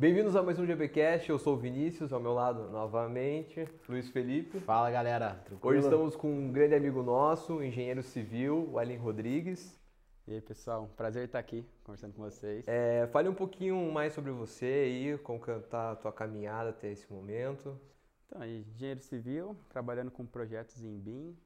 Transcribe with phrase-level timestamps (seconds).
[0.00, 4.58] Bem-vindos a mais um GBcast, eu sou o Vinícius, ao meu lado novamente, Luiz Felipe.
[4.60, 5.76] Fala galera, Tranquilo?
[5.76, 9.80] Hoje estamos com um grande amigo nosso, engenheiro civil, o Ellen Rodrigues.
[10.26, 12.66] E aí pessoal, prazer estar aqui conversando com vocês.
[12.66, 17.12] É, fale um pouquinho mais sobre você aí, como está a tua caminhada até esse
[17.12, 17.78] momento.
[18.26, 21.36] Então, engenheiro civil, trabalhando com projetos em BIM,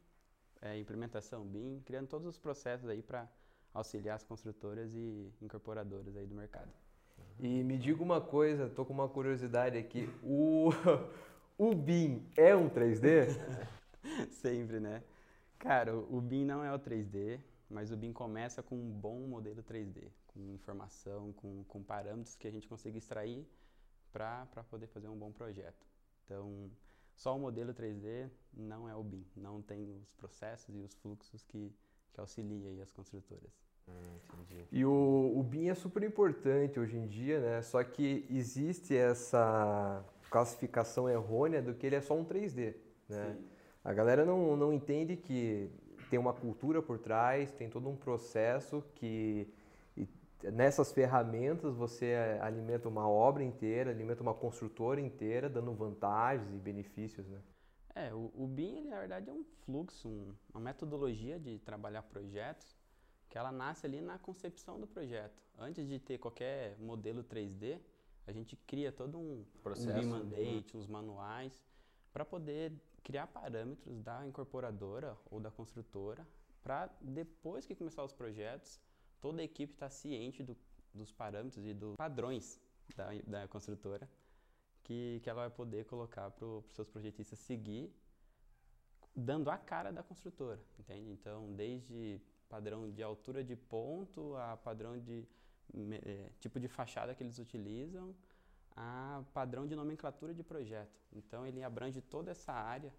[0.62, 3.28] é, implementação BIM, criando todos os processos aí para
[3.76, 6.72] auxiliar as construtoras e incorporadoras aí do mercado.
[7.38, 10.08] E me diga uma coisa, tô com uma curiosidade aqui.
[10.22, 10.70] O,
[11.58, 13.28] o BIM é um 3D?
[14.30, 15.02] Sempre, né?
[15.58, 19.62] Cara, o BIM não é o 3D, mas o BIM começa com um bom modelo
[19.62, 23.46] 3D, com informação, com, com parâmetros que a gente consiga extrair
[24.12, 25.86] para poder fazer um bom projeto.
[26.24, 26.70] Então,
[27.14, 31.44] só o modelo 3D não é o BIM, não tem os processos e os fluxos
[31.44, 31.70] que,
[32.12, 33.65] que auxiliam as construtoras.
[33.88, 34.18] Hum,
[34.72, 37.62] e o, o BIM é super importante hoje em dia, né?
[37.62, 42.74] Só que existe essa classificação errônea do que ele é só um 3D,
[43.08, 43.34] né?
[43.34, 43.44] Sim.
[43.84, 45.70] A galera não, não entende que
[46.10, 49.48] tem uma cultura por trás, tem todo um processo que
[50.42, 57.26] nessas ferramentas você alimenta uma obra inteira, alimenta uma construtora inteira, dando vantagens e benefícios,
[57.28, 57.40] né?
[57.94, 62.02] É, o, o BIM, ele, na verdade, é um fluxo, um, uma metodologia de trabalhar
[62.02, 62.75] projetos
[63.28, 65.42] que ela nasce ali na concepção do projeto.
[65.58, 67.80] Antes de ter qualquer modelo 3D,
[68.26, 70.80] a gente cria todo um, Processo, um BIM mandate, né?
[70.80, 71.62] uns manuais,
[72.12, 72.72] para poder
[73.02, 76.26] criar parâmetros da incorporadora ou da construtora,
[76.62, 78.80] para depois que começar os projetos,
[79.20, 80.56] toda a equipe está ciente do,
[80.92, 82.60] dos parâmetros e dos padrões
[82.96, 84.08] da, da construtora
[84.86, 87.92] que, que ela vai poder colocar para os seus projetistas seguir,
[89.14, 91.10] dando a cara da construtora, entende?
[91.10, 95.26] Então, desde padrão de altura de ponto, a padrão de
[95.74, 98.14] é, tipo de fachada que eles utilizam,
[98.76, 101.00] a padrão de nomenclatura de projeto.
[101.12, 102.92] Então ele abrange toda essa área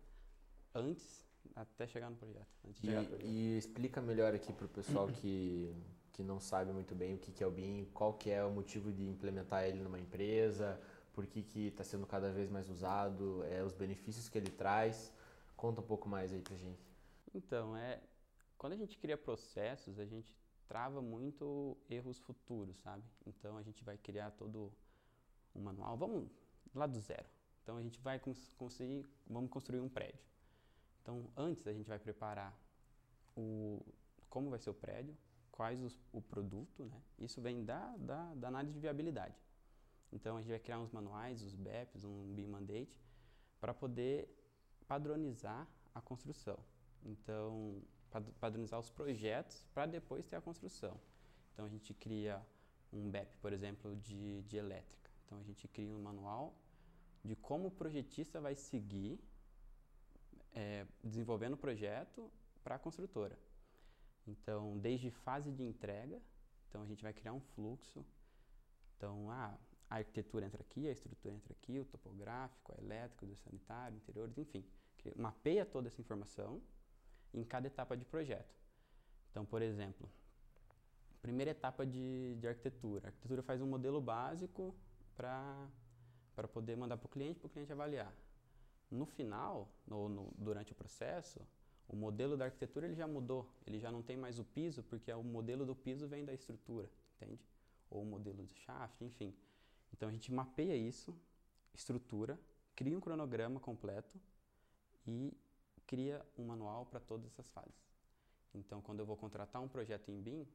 [0.73, 2.47] antes até chegar no projeto.
[2.65, 3.25] E, projeto.
[3.25, 5.73] e, explica melhor aqui para o pessoal que,
[6.11, 8.51] que não sabe muito bem o que, que é o BIM, qual que é o
[8.51, 10.79] motivo de implementar ele numa empresa,
[11.13, 15.11] por que está sendo cada vez mais usado, é, os benefícios que ele traz.
[15.55, 16.85] Conta um pouco mais aí para gente.
[17.33, 17.99] Então, é,
[18.57, 20.35] quando a gente cria processos, a gente
[20.67, 23.03] trava muito erros futuros, sabe?
[23.25, 24.71] Então a gente vai criar todo
[25.55, 25.97] um manual.
[25.97, 26.29] Vamos
[26.73, 27.25] lá do zero.
[27.63, 28.19] Então a gente vai
[28.57, 30.19] conseguir, vamos construir um prédio.
[31.01, 32.57] Então antes a gente vai preparar
[33.35, 33.81] o
[34.29, 35.15] como vai ser o prédio,
[35.51, 37.01] quais os, o produto, né?
[37.17, 39.35] Isso vem da, da, da análise de viabilidade.
[40.11, 43.01] Então a gente vai criar uns manuais, os BEPs, um BIM Mandate,
[43.59, 44.29] para poder
[44.87, 46.59] padronizar a construção.
[47.03, 47.81] Então
[48.39, 50.99] padronizar os projetos para depois ter a construção.
[51.53, 52.41] Então a gente cria
[52.91, 55.09] um BEP, por exemplo, de, de elétrica.
[55.25, 56.55] Então a gente cria um manual
[57.23, 59.19] de como o projetista vai seguir
[60.53, 62.31] é, desenvolvendo o projeto
[62.63, 63.37] para a construtora.
[64.25, 66.21] Então, desde fase de entrega,
[66.67, 68.05] então a gente vai criar um fluxo.
[68.95, 69.57] Então, a
[69.89, 74.65] arquitetura entra aqui, a estrutura entra aqui, o topográfico, a elétrica, o sanitário, interiores, enfim.
[75.15, 76.61] Mapeia toda essa informação
[77.37, 78.55] em cada etapa de projeto.
[79.29, 80.09] Então, por exemplo,
[81.21, 83.05] primeira etapa de, de arquitetura.
[83.05, 84.75] A arquitetura faz um modelo básico
[85.15, 85.67] para
[86.53, 88.13] poder mandar para o cliente, para o cliente avaliar.
[88.89, 91.39] No final, no, no, durante o processo,
[91.87, 93.51] o modelo da arquitetura ele já mudou.
[93.65, 96.89] Ele já não tem mais o piso, porque o modelo do piso vem da estrutura,
[97.15, 97.41] entende?
[97.89, 99.33] Ou o modelo do shaft, enfim.
[99.93, 101.17] Então a gente mapeia isso,
[101.73, 102.39] estrutura,
[102.75, 104.19] cria um cronograma completo
[105.05, 105.33] e
[105.87, 107.87] cria um manual para todas essas fases.
[108.53, 110.47] Então, quando eu vou contratar um projeto em BIM,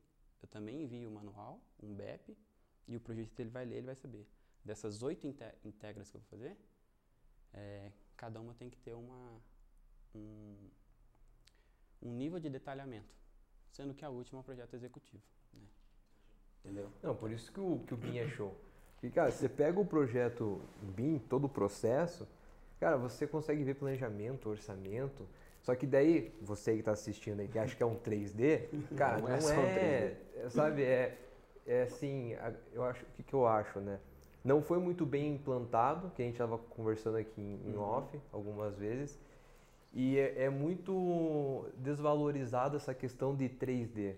[0.43, 2.37] eu também envio o manual, um BEP,
[2.87, 4.27] e o projetista ele vai ler, ele vai saber.
[4.65, 6.57] Dessas oito integras que eu vou fazer,
[7.53, 9.41] é, cada uma tem que ter uma,
[10.15, 10.57] um,
[12.03, 13.15] um nível de detalhamento,
[13.71, 15.23] sendo que a última é o projeto executivo.
[15.53, 15.67] Né?
[16.61, 16.93] Entendeu?
[17.03, 18.57] Não, por isso que o, que o BIM é show.
[18.95, 20.61] Porque, cara, você pega o projeto
[20.95, 22.29] BIM, todo o processo,
[22.83, 25.25] Cara, você consegue ver planejamento, orçamento.
[25.61, 28.67] Só que daí, você que está assistindo aí, que acha que é um 3D,
[28.99, 31.17] cara, não, é não é, é, sabe, é,
[31.65, 32.35] é assim,
[32.73, 34.01] eu acho, o que, que eu acho, né?
[34.43, 37.83] Não foi muito bem implantado, que a gente estava conversando aqui em, uhum.
[37.83, 39.17] off algumas vezes,
[39.93, 44.17] e é, é muito desvalorizada essa questão de 3D.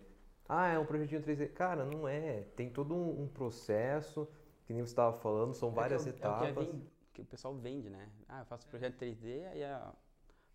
[0.49, 1.52] Ah, é um projetinho 3D.
[1.52, 2.44] Cara, não é.
[2.56, 4.26] Tem todo um, um processo,
[4.67, 6.49] que nem você estava falando, são é várias é etapas.
[6.49, 8.08] É que o pessoal vende, né?
[8.28, 9.93] Ah, eu faço projeto 3D, aí a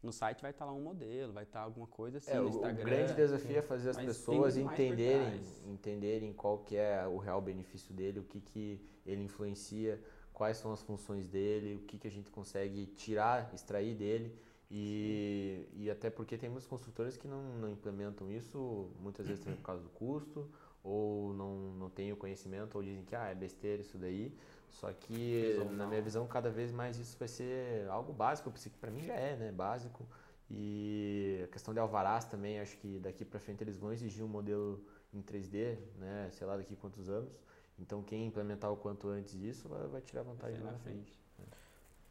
[0.02, 2.46] no site vai estar lá um modelo, vai estar alguma coisa assim É, no o,
[2.46, 2.86] o Instagram.
[2.86, 7.94] grande desafio é fazer as pessoas tem entenderem, entenderem qual que é o real benefício
[7.94, 10.02] dele, o que, que ele influencia,
[10.32, 14.34] quais são as funções dele, o que, que a gente consegue tirar, extrair dele.
[14.72, 19.58] E, e até porque tem muitas construtoras que não, não implementam isso, muitas vezes também
[19.58, 20.48] por causa do custo,
[20.84, 24.34] ou não, não têm o conhecimento, ou dizem que ah, é besteira isso daí.
[24.72, 29.02] Só que, na minha visão, cada vez mais isso vai ser algo básico, para mim
[29.04, 29.52] já é, né?
[29.52, 30.06] Básico.
[30.50, 34.28] E a questão de alvarás também, acho que daqui para frente eles vão exigir um
[34.28, 34.84] modelo
[35.14, 36.30] em 3D, né?
[36.32, 37.40] Sei lá daqui quantos anos.
[37.78, 41.20] Então quem implementar o quanto antes isso vai, vai tirar vantagem lá na na frente.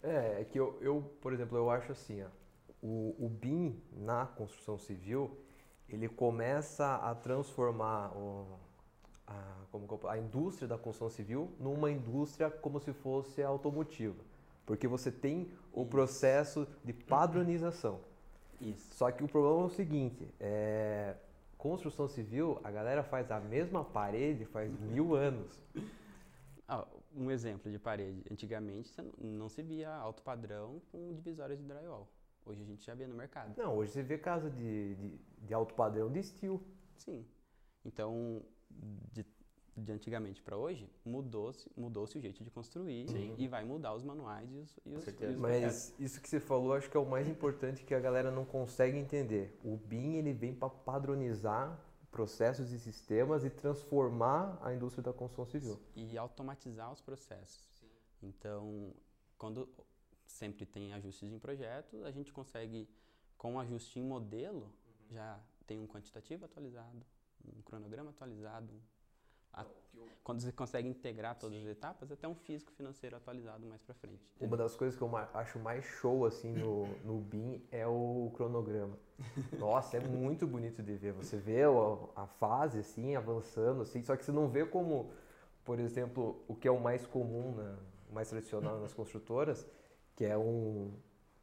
[0.03, 2.29] É, é que eu, eu, por exemplo, eu acho assim, ó,
[2.81, 5.37] o, o BIM na construção civil,
[5.89, 8.59] ele começa a transformar o,
[9.29, 14.17] a, como a indústria da construção civil numa indústria como se fosse automotiva.
[14.65, 15.91] Porque você tem o Isso.
[15.91, 18.01] processo de padronização.
[18.61, 18.95] Isso.
[18.95, 21.15] Só que o problema é o seguinte, é,
[21.57, 25.63] construção civil, a galera faz a mesma parede faz mil anos.
[26.67, 28.23] Ah, um exemplo de parede.
[28.31, 32.09] Antigamente não se via alto padrão com divisórias de drywall.
[32.45, 33.55] Hoje a gente já vê no mercado.
[33.57, 36.61] Não, hoje você vê casa de, de, de alto padrão de steel.
[36.97, 37.25] Sim.
[37.85, 39.25] Então, de,
[39.77, 43.35] de antigamente para hoje, mudou-se mudou o jeito de construir Sim.
[43.39, 45.41] e vai mudar os manuais e os, e os, e os projetos.
[45.41, 48.45] Mas isso que você falou, acho que é o mais importante que a galera não
[48.45, 49.59] consegue entender.
[49.65, 51.79] O BIM ele vem para padronizar
[52.11, 55.81] processos e sistemas e transformar a indústria da construção civil.
[55.95, 57.69] e automatizar os processos.
[58.23, 58.93] Então,
[59.37, 59.69] quando
[60.27, 62.89] sempre tem ajustes em projeto, a gente consegue,
[63.37, 64.73] com o ajuste em modelo,
[65.11, 67.05] já tem um quantitativo atualizado,
[67.57, 68.73] um cronograma atualizado.
[69.53, 69.65] a-
[70.23, 74.23] quando você consegue integrar todas as etapas, até um físico financeiro atualizado mais para frente.
[74.39, 78.99] Uma das coisas que eu acho mais show assim no, no BIM é o cronograma.
[79.59, 81.13] Nossa, é muito bonito de ver.
[81.15, 85.11] Você vê o- a fase assim avançando assim, só que você não vê como,
[85.65, 87.79] por exemplo, o que é o mais comum, na,
[88.11, 89.67] o mais tradicional nas construtoras,
[90.15, 90.93] que é um,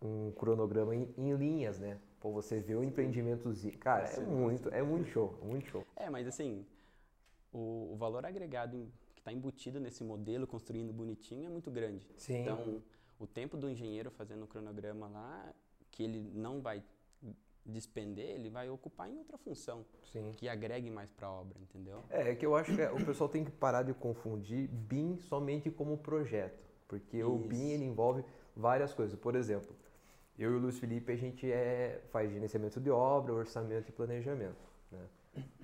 [0.02, 2.00] um cronograma em, em linhas, né?
[2.26, 3.78] Pô, você vê o empreendimentozinho.
[3.78, 4.26] Cara, é Sim.
[4.26, 5.86] muito, é muito show, é muito show.
[5.96, 6.66] É, mas assim,
[7.54, 12.04] o, o valor agregado em- que está embutido nesse modelo, construindo bonitinho, é muito grande.
[12.18, 12.42] Sim.
[12.42, 12.82] Então,
[13.20, 15.54] o tempo do engenheiro fazendo o cronograma lá,
[15.92, 16.82] que ele não vai
[17.64, 20.32] despender, ele vai ocupar em outra função, Sim.
[20.36, 22.04] que agregue mais para a obra, entendeu?
[22.10, 25.70] É, é que eu acho que o pessoal tem que parar de confundir BIM somente
[25.70, 27.50] como projeto, porque o Isso.
[27.50, 28.26] BIM ele envolve
[28.56, 29.16] várias coisas.
[29.16, 29.76] Por exemplo,
[30.38, 34.70] eu e o Luiz Felipe a gente é, faz gerenciamento de obra, orçamento e planejamento.
[34.92, 35.00] né?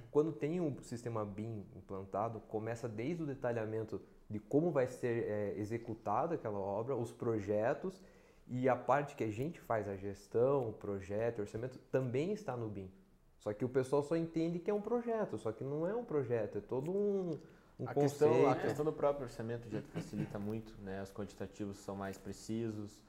[0.09, 5.53] Quando tem um sistema BIM implantado, começa desde o detalhamento de como vai ser é,
[5.57, 8.01] executada aquela obra, os projetos
[8.47, 12.55] e a parte que a gente faz a gestão, o projeto, o orçamento também está
[12.57, 12.91] no BIM.
[13.39, 16.03] Só que o pessoal só entende que é um projeto, só que não é um
[16.03, 17.39] projeto, é todo um,
[17.79, 18.33] um a, conceito.
[18.33, 21.01] questão, a questão do próprio orçamento já facilita muito, né?
[21.01, 23.01] Os quantitativos são mais precisos,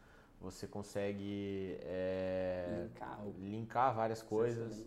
[0.43, 4.85] você consegue é, Linkar linkar várias coisas.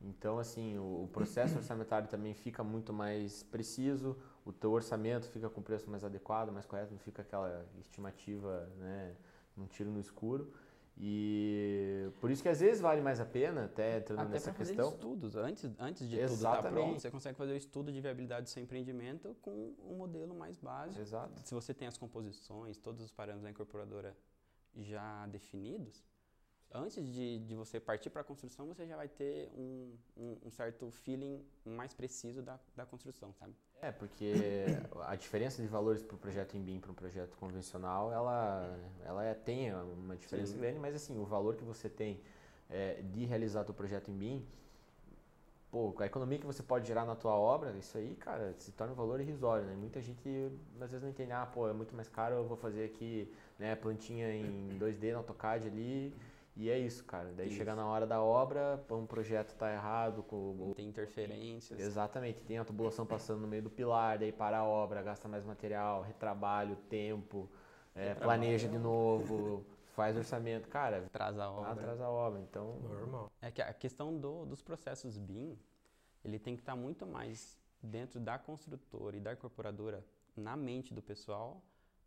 [0.00, 5.48] Então, assim, o, o processo orçamentário também fica muito mais preciso, o teu orçamento fica
[5.48, 9.16] com preço mais adequado, mais correto, não fica aquela estimativa, né,
[9.56, 10.52] um tiro no escuro.
[11.00, 14.58] E por isso que às vezes vale mais a pena, até entrando Até nessa para
[14.58, 14.90] fazer questão.
[14.90, 17.00] estudos, antes, antes de tudo estar pronto, Exatamente.
[17.00, 21.00] você consegue fazer o estudo de viabilidade do seu empreendimento com um modelo mais básico.
[21.00, 21.40] Exato.
[21.44, 24.16] Se você tem as composições, todos os parâmetros da incorporadora
[24.78, 26.04] já definidos,
[26.72, 30.50] antes de, de você partir para a construção, você já vai ter um, um, um
[30.50, 33.54] certo feeling mais preciso da, da construção, sabe?
[33.80, 34.34] É, porque
[35.06, 39.24] a diferença de valores para o projeto em BIM para um projeto convencional, ela, ela
[39.24, 40.60] é- tem uma diferença Sim.
[40.60, 42.20] grande, mas assim, o valor que você tem
[42.68, 44.46] é, de realizar teu projeto em BIM,
[45.70, 48.92] pô, a economia que você pode gerar na tua obra, isso aí, cara, se torna
[48.92, 49.74] um valor irrisório, né?
[49.74, 52.84] Muita gente às vezes não entende, ah, pô, é muito mais caro, eu vou fazer
[52.84, 56.14] aqui, né, plantinha em 2D no AutoCAD ali,
[56.58, 57.32] e é isso, cara.
[57.36, 57.56] Daí Isso.
[57.56, 61.78] chega na hora da obra, um projeto tá errado, com Tem interferências.
[61.78, 65.44] Exatamente, tem a tubulação passando no meio do pilar, daí para a obra, gasta mais
[65.44, 67.48] material, retrabalho, tempo,
[67.94, 69.64] é, planeja de novo,
[69.98, 70.68] faz orçamento.
[70.68, 71.70] Cara, Atrasa a obra.
[71.72, 72.40] atrasa a obra.
[72.40, 73.32] Então, Normal.
[73.42, 75.58] É que a questão do- dos processos BIM,
[76.24, 80.04] ele tem que estar muito mais dentro da construtora e da incorporadora
[80.36, 81.60] na mente do pessoal,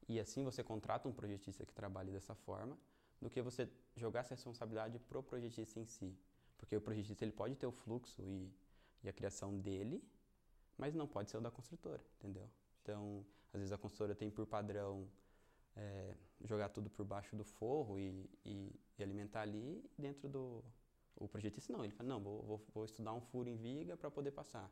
[0.08, 2.78] e assim você contrata um projetista que trabalhe dessa forma,
[3.22, 6.18] do que você jogar essa responsabilidade pro projetista em si.
[6.58, 8.50] Porque o projetista ele pode ter o fluxo e,
[9.04, 10.02] e a criação dele,
[10.78, 12.50] mas não pode ser o da construtora, entendeu?
[12.82, 15.08] Então, às vezes a construtora tem por padrão
[15.76, 16.14] é,
[16.46, 20.64] jogar tudo por baixo do forro e, e, e, alimentar ali dentro do
[21.16, 24.10] o projetista não ele fala não vou, vou, vou estudar um furo em viga para
[24.10, 24.72] poder passar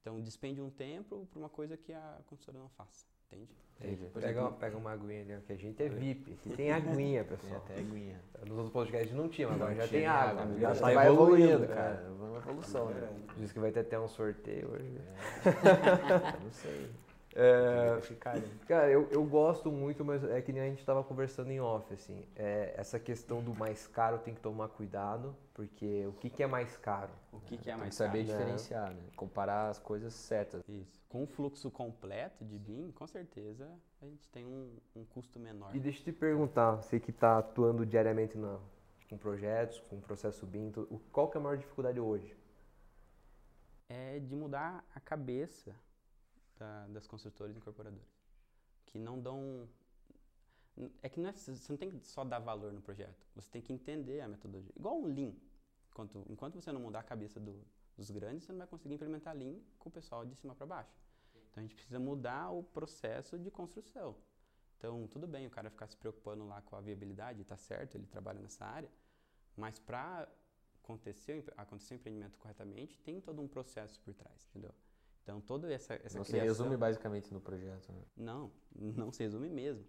[0.00, 4.06] então despende um tempo para uma coisa que a construtora não faça entende Entendi.
[4.14, 6.36] Pega, uma, pega uma aguinha ali, que a gente é VIP.
[6.56, 7.60] Tem aguinha, pessoal.
[7.66, 8.20] Tem até aguinha.
[8.46, 10.42] Nos outros podcasts não tinha, mas agora já tem água.
[10.42, 10.58] água.
[10.60, 11.96] Já Já tá vai evoluindo, evoluindo, cara.
[11.96, 12.10] cara.
[12.18, 13.08] Vamos evolução, né?
[13.36, 15.00] Diz que vai ter até um sorteio hoje.
[16.44, 16.90] Não sei.
[17.34, 17.98] É,
[18.66, 21.92] cara, eu, eu gosto muito, mas é que nem a gente tava conversando em off,
[21.94, 22.24] assim.
[22.36, 26.46] É, essa questão do mais caro tem que tomar cuidado, porque o que, que é
[26.46, 27.10] mais caro?
[27.32, 28.30] o que, que é Tem mais que saber caro?
[28.36, 29.02] diferenciar, né?
[29.16, 30.62] Comparar as coisas certas.
[30.68, 33.68] isso com o fluxo completo de BIM com certeza
[34.00, 37.38] a gente tem um, um custo menor E deixa eu te perguntar, você que está
[37.38, 38.58] atuando diariamente na,
[39.08, 42.36] com projetos, com processo BIM, o- qual que é a maior dificuldade hoje?
[43.88, 45.74] é de mudar a cabeça
[46.62, 48.08] da- das construtoras e incorporadoras.
[48.86, 49.68] Que não dão.
[51.02, 53.60] É que não é, você não tem que só dar valor no projeto, você tem
[53.60, 54.72] que entender a metodologia.
[54.74, 55.34] Igual um Lean.
[55.90, 57.62] Enquanto, enquanto você não mudar a cabeça do-
[57.96, 60.96] dos grandes, você não vai conseguir implementar Lean com o pessoal de cima para baixo.
[61.50, 64.16] Então a gente precisa mudar o processo de construção.
[64.78, 68.06] Então, tudo bem o cara ficar se preocupando lá com a viabilidade, tá certo, ele
[68.06, 68.90] trabalha nessa área,
[69.56, 70.26] mas para
[70.82, 74.74] acontecer, acontecer o empreendimento corretamente, tem todo um processo por trás, entendeu?
[75.22, 76.48] Então, toda essa, essa Não se criação...
[76.48, 78.02] resume basicamente no projeto, né?
[78.16, 79.84] Não, não se resume mesmo.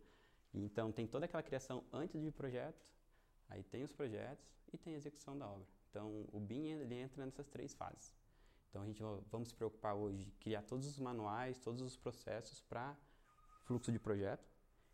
[0.54, 2.86] Então, tem toda aquela criação antes de projeto,
[3.50, 5.68] aí tem os projetos e tem a execução da obra.
[5.90, 8.16] Então, o BIM ele entra nessas três fases.
[8.70, 11.98] Então, a gente va- vamos se preocupar hoje de criar todos os manuais, todos os
[11.98, 12.96] processos para
[13.64, 14.48] fluxo de projeto.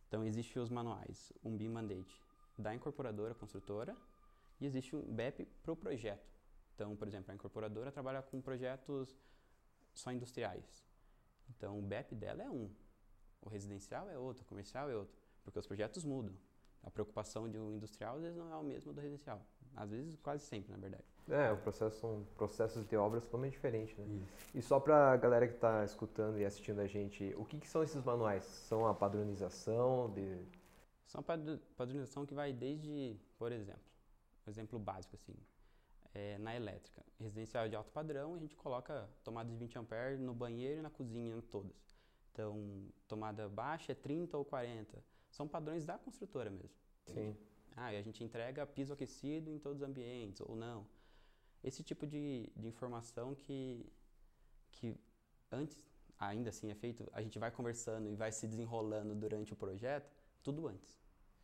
[0.08, 2.22] Então, existem os manuais, um BIM Mandate
[2.58, 3.96] da incorporadora, construtora,
[4.60, 6.30] e existe um BEP para o projeto.
[6.76, 9.18] Então, por exemplo, a incorporadora trabalha com projetos
[10.00, 10.84] só industriais.
[11.50, 12.70] Então, o BEP dela é um,
[13.42, 16.34] o residencial é outro, o comercial é outro, porque os projetos mudam.
[16.84, 19.42] A preocupação de um industrial às vezes não é o mesmo do residencial.
[19.76, 21.04] Às vezes, quase sempre, na verdade.
[21.30, 24.06] É, o processo são processos de obras totalmente diferentes, né?
[24.56, 27.68] E só para a galera que está escutando e assistindo a gente, o que, que
[27.68, 28.44] são esses manuais?
[28.44, 30.42] São a padronização de...
[31.06, 33.82] São padr- padronização que vai desde, por exemplo,
[34.48, 35.36] um exemplo básico assim,
[36.14, 37.06] é, na elétrica.
[37.20, 40.90] Residencial de alto padrão, a gente coloca tomada de 20 amperes no banheiro e na
[40.90, 41.76] cozinha todas.
[42.32, 45.04] Então, tomada baixa é 30 ou 40.
[45.30, 46.72] São padrões da construtora mesmo.
[47.08, 47.38] entende?
[47.38, 47.46] Sim.
[47.76, 50.86] Ah, e a gente entrega piso aquecido em todos os ambientes, ou não.
[51.64, 53.86] Esse tipo de, de informação que,
[54.72, 54.98] que
[55.52, 55.78] antes,
[56.18, 60.12] ainda assim é feito, a gente vai conversando e vai se desenrolando durante o projeto,
[60.42, 60.98] tudo antes.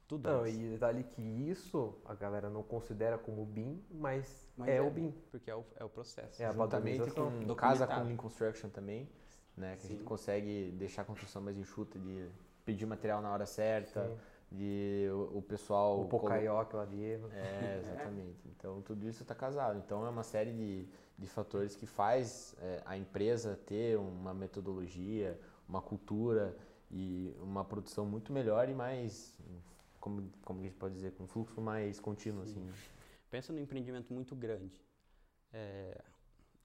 [0.07, 0.55] Tudo Não, antes.
[0.55, 4.81] e detalhe que isso a galera não considera como BIM, mas, Mas é, é.
[4.81, 5.11] o BIM.
[5.31, 6.41] Porque é o, é o processo.
[6.41, 7.25] É a Juntamente padronização.
[7.25, 7.55] com, Documentado.
[7.55, 9.09] casa com Lean Construction também,
[9.57, 9.75] né?
[9.77, 10.05] Que a gente Sim.
[10.05, 12.29] consegue deixar a construção mais enxuta, de
[12.63, 14.17] pedir material na hora certa, Sim.
[14.51, 16.01] de o, o pessoal...
[16.01, 17.29] O Pocaioque lá de erro.
[17.31, 18.47] É, exatamente.
[18.47, 19.79] Então, tudo isso está casado.
[19.79, 25.39] Então, é uma série de, de fatores que faz é, a empresa ter uma metodologia,
[25.67, 26.55] uma cultura
[26.91, 29.35] e uma produção muito melhor e mais,
[30.05, 32.59] como, como a gente pode dizer, com um fluxo mais contínuo, assim.
[32.59, 32.71] né?
[33.31, 34.79] Pensa num empreendimento muito grande.
[35.51, 35.99] É,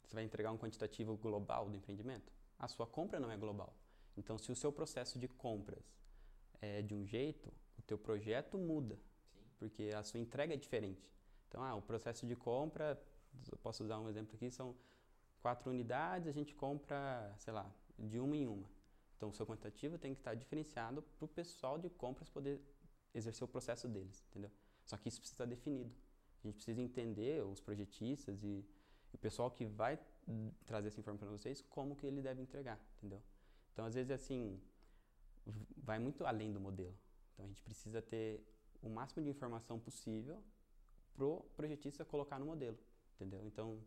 [0.05, 2.31] você vai entregar um quantitativo global do empreendimento?
[2.59, 3.75] A sua compra não é global.
[4.15, 5.83] Então, se o seu processo de compras
[6.61, 8.99] é de um jeito, o teu projeto muda,
[9.59, 11.11] porque a sua entrega é diferente.
[11.49, 13.03] Então, ah, o processo de compra,
[13.51, 14.77] eu posso usar um exemplo aqui, são
[15.41, 18.69] quatro unidades, a gente compra, sei lá, de uma em uma.
[19.17, 22.61] Então, o seu quantitativo tem que estar diferenciado para o pessoal de compras poder
[23.15, 24.51] exercer o processo deles, entendeu?
[24.85, 25.93] Só que isso precisa estar definido.
[26.43, 28.65] A gente precisa entender, os projetistas e
[29.13, 29.99] o pessoal que vai
[30.65, 33.23] trazer essa informação para vocês, como que ele deve entregar, entendeu?
[33.73, 34.61] Então, às vezes, assim,
[35.77, 36.97] vai muito além do modelo.
[37.33, 38.45] Então, a gente precisa ter
[38.83, 40.43] o máximo de informação possível
[41.15, 42.79] pro projetista colocar no modelo,
[43.17, 43.45] entendeu?
[43.47, 43.83] Então,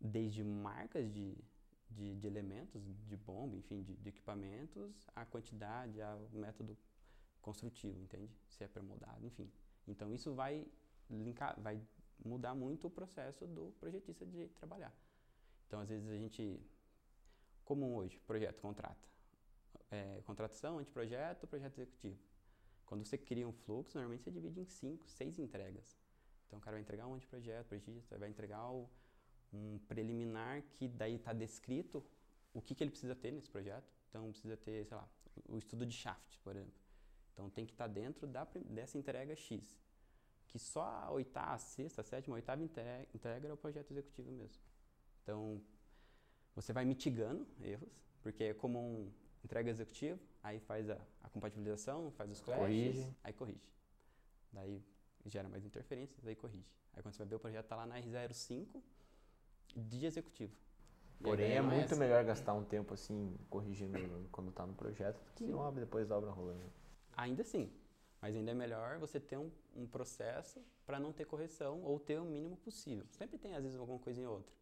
[0.00, 1.36] desde marcas de,
[1.90, 6.76] de, de elementos, de bomba, enfim, de, de equipamentos, a quantidade, ao método
[7.48, 8.30] construtivo, entende?
[8.50, 9.50] Se é permoldado, enfim.
[9.86, 10.66] Então, isso vai
[11.08, 11.80] linkar, vai
[12.22, 14.94] mudar muito o processo do projetista de trabalhar.
[15.66, 16.60] Então, às vezes a gente,
[17.64, 19.08] comum hoje, projeto, contrata.
[19.90, 22.18] É, contratação, anteprojeto, projeto executivo.
[22.84, 25.98] Quando você cria um fluxo, normalmente você divide em cinco, seis entregas.
[26.46, 28.90] Então, o cara vai entregar um anteprojeto, projetista, vai entregar o,
[29.54, 32.04] um preliminar que daí está descrito
[32.52, 33.90] o que, que ele precisa ter nesse projeto.
[34.10, 35.08] Então, precisa ter, sei lá,
[35.48, 36.87] o estudo de shaft, por exemplo.
[37.38, 39.78] Então, tem que estar dentro da, dessa entrega X
[40.48, 43.92] que só a oitava, a sexta, a sétima, a oitava entre- entrega é o projeto
[43.92, 44.60] executivo mesmo.
[45.22, 45.60] Então,
[46.52, 47.88] você vai mitigando erros,
[48.22, 49.12] porque é comum
[49.44, 53.16] entrega executivo, aí faz a, a compatibilização, faz os clashes, Corrige.
[53.22, 53.70] aí corrige.
[54.52, 54.82] Daí
[55.26, 56.66] gera mais interferências, aí corrige.
[56.94, 58.82] Aí quando você vai ver o projeto tá lá na R05
[59.76, 60.56] de executivo.
[61.22, 61.96] Porém, é muito essa.
[61.96, 65.52] melhor gastar um tempo assim, corrigindo quando tá no projeto, do que Sim.
[65.52, 66.72] obra depois da obra rolando.
[67.18, 67.68] Ainda assim.
[68.22, 72.18] Mas ainda é melhor você ter um, um processo para não ter correção ou ter
[72.20, 73.04] o mínimo possível.
[73.10, 74.54] Sempre tem, às vezes, alguma coisa em outra.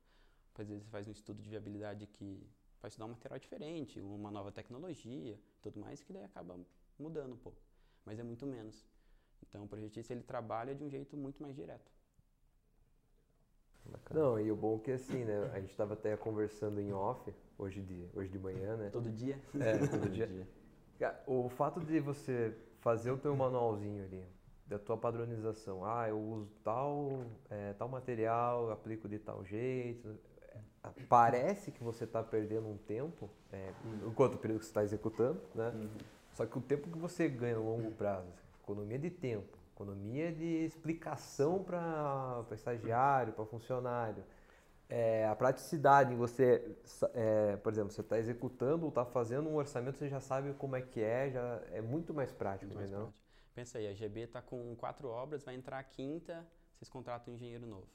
[0.58, 2.48] Às vezes você faz um estudo de viabilidade que
[2.80, 6.58] vai estudar um material diferente, uma nova tecnologia, tudo mais, que daí acaba
[6.98, 7.60] mudando um pouco.
[8.06, 8.86] Mas é muito menos.
[9.46, 11.92] Então o projetista ele trabalha de um jeito muito mais direto.
[13.84, 14.18] Bacana.
[14.18, 15.50] Não, e o bom é que assim, né?
[15.52, 18.88] A gente estava até conversando em off hoje de, hoje de manhã, né?
[18.90, 19.38] Todo dia.
[19.60, 20.48] É, todo dia.
[21.26, 24.24] O fato de você fazer o teu manualzinho ali,
[24.66, 30.90] da tua padronização, ah, eu uso tal, é, tal material, aplico de tal jeito, é,
[31.08, 33.72] parece que você está perdendo um tempo, é,
[34.06, 35.72] enquanto o período que você está executando, né?
[36.32, 38.28] Só que o tempo que você ganha a longo prazo,
[38.62, 44.22] economia de tempo, economia de explicação para estagiário, para funcionário,
[44.88, 46.76] é, a praticidade em você,
[47.14, 50.76] é, por exemplo, você está executando ou está fazendo um orçamento, você já sabe como
[50.76, 53.26] é que é, já é muito mais prático, Muito mais prático.
[53.54, 57.36] Pensa aí, a GB está com quatro obras, vai entrar a quinta, vocês contratam um
[57.36, 57.88] engenheiro novo.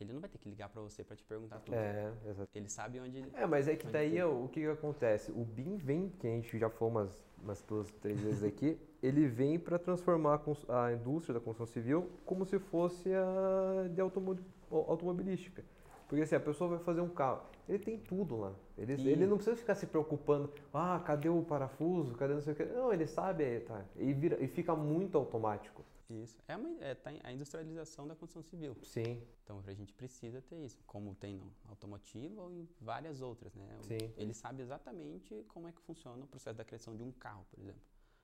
[0.00, 1.74] Ele não vai ter que ligar para você para te perguntar tudo.
[1.74, 2.48] É, exato.
[2.54, 3.24] Ele sabe onde.
[3.34, 4.22] É, mas é que daí tem.
[4.22, 5.32] ó, o que, que acontece?
[5.32, 9.26] O BIM vem, que a gente já foi umas, umas duas, três vezes aqui, ele
[9.26, 14.38] vem para transformar a, a indústria da construção civil como se fosse a de automo-
[14.70, 15.64] automobilística.
[16.08, 18.54] Porque assim, a pessoa vai fazer um carro, ele tem tudo lá.
[18.78, 22.54] Ele, E- ele não precisa ficar se preocupando, ah, cadê o parafuso, cadê não sei
[22.54, 22.64] o que.
[22.64, 23.84] Não, ele sabe, tá.
[23.96, 25.84] E, vira, e fica muito automático.
[26.08, 26.38] Isso.
[26.48, 28.74] É, uma, é tá a industrialização da construção civil.
[28.82, 33.54] Sim, Então a gente precisa ter isso, como tem no automotivo ou em várias outras,
[33.54, 33.68] né?
[33.82, 33.98] Sim.
[34.16, 37.60] Ele sabe exatamente como é que funciona o processo da criação de um carro, por
[37.60, 37.82] exemplo.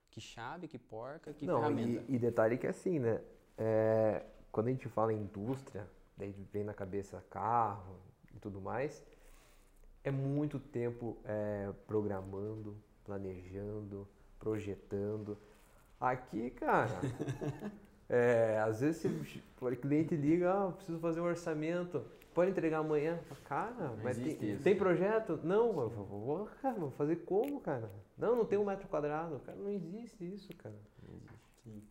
[0.09, 2.03] Que chave, que porca, que não, ferramenta.
[2.09, 3.21] e, e detalhe que é assim, né?
[3.55, 5.87] É, quando a gente fala em indústria,
[6.17, 7.95] daí vem na cabeça carro
[8.35, 9.03] e tudo mais,
[10.03, 14.07] é muito tempo é, programando, planejando,
[14.39, 15.37] projetando.
[15.99, 16.99] Aqui, cara,
[18.09, 19.03] é, às vezes
[19.61, 23.19] o cliente liga, ah, preciso fazer um orçamento, pode entregar amanhã?
[23.45, 24.63] Cara, Não mas tem, existe isso.
[24.63, 25.39] tem projeto?
[25.43, 27.89] Não, eu vou, vou- cara, vou fazer como, cara?
[28.17, 29.39] Não, não tem um metro quadrado.
[29.39, 30.75] Cara, não existe isso, cara.
[31.63, 31.81] Sim.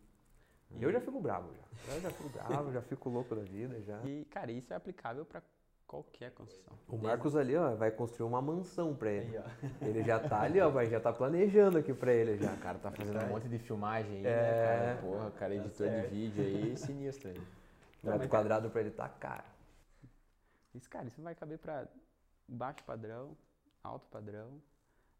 [0.79, 1.93] E eu já fico bravo já.
[1.95, 4.01] Eu já fico bravo, já fico louco da vida já.
[4.03, 5.41] E, cara, isso é aplicável para
[5.87, 6.73] qualquer construção.
[6.87, 9.37] O Marcos ali, ó, vai construir uma mansão pra ele.
[9.37, 9.43] Aí.
[9.81, 12.51] Ele já tá ali, ó, vai já tá planejando aqui pra ele já.
[12.53, 14.31] O cara tá fazendo um monte de filmagem aí, É.
[14.41, 15.01] né, cara?
[15.01, 16.09] Porra, o cara Tá editor de certo.
[16.11, 17.41] vídeo aí, sinistro aí.
[18.03, 19.43] Metro quadrado pra ele tá caro.
[20.73, 21.87] Isso, cara, isso vai caber para
[22.47, 23.35] baixo padrão,
[23.83, 24.61] alto padrão,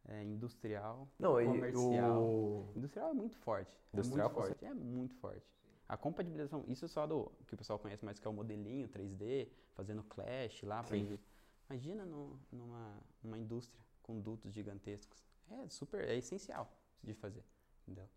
[0.07, 2.23] é, industrial, Não, comercial.
[2.23, 2.71] o...
[2.75, 3.71] Industrial é muito forte.
[3.93, 4.65] Industrial, é muito forte.
[4.65, 5.45] É muito forte.
[5.87, 9.47] A compatibilização, isso só do que o pessoal conhece mais que é o modelinho 3D,
[9.73, 10.97] fazendo clash lá pra.
[11.69, 15.23] Imagina no- numa, numa indústria com dutos gigantescos.
[15.49, 16.71] É super, é essencial
[17.03, 17.43] de fazer,
[17.83, 18.07] entendeu?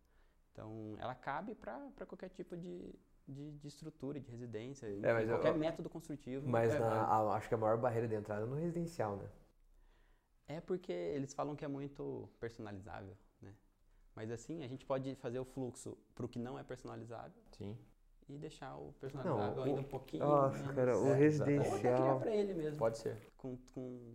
[0.53, 2.95] Então, ela cabe para qualquer tipo de,
[3.27, 6.49] de, de estrutura, de residência, É, mas eu- qualquer método construtivo.
[6.49, 9.29] Mas é, na- a- acho que a maior barreira de entrada é no residencial, né?
[10.49, 13.55] É porque eles falam que é muito personalizável, né?
[14.17, 17.77] Mas assim, a gente pode fazer o fluxo para o que não é personalizável Sim.
[18.29, 20.75] e deixar o personalizável o- ainda um pouquinho Nossa, menos.
[20.75, 21.97] cara, o É, Ou até residencial...
[21.97, 23.17] criar para ele mesmo, Pode ser.
[23.37, 24.15] com, com,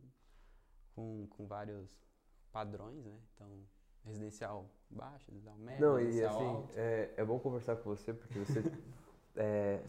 [0.96, 1.88] com, com vários
[2.52, 3.18] padrões, né?
[3.36, 3.48] Então,
[4.04, 6.74] residencial baixo, residencial médio, Não, e residencial assim, alto.
[6.76, 8.60] é, é bom conversar com você, porque você
[9.38, 9.84] é,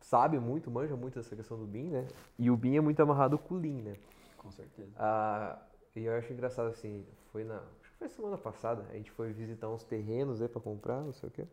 [0.00, 2.06] sabe muito, manja muito dessa questão do BIM, né?
[2.38, 3.96] E o BIM é muito amarrado com o Lean, né?
[4.36, 4.92] Com certeza.
[4.96, 5.60] Ah,
[5.96, 7.56] e eu acho engraçado assim, foi na.
[7.56, 11.12] Acho que foi semana passada, a gente foi visitar uns terrenos aí pra comprar, não
[11.12, 11.44] sei o quê.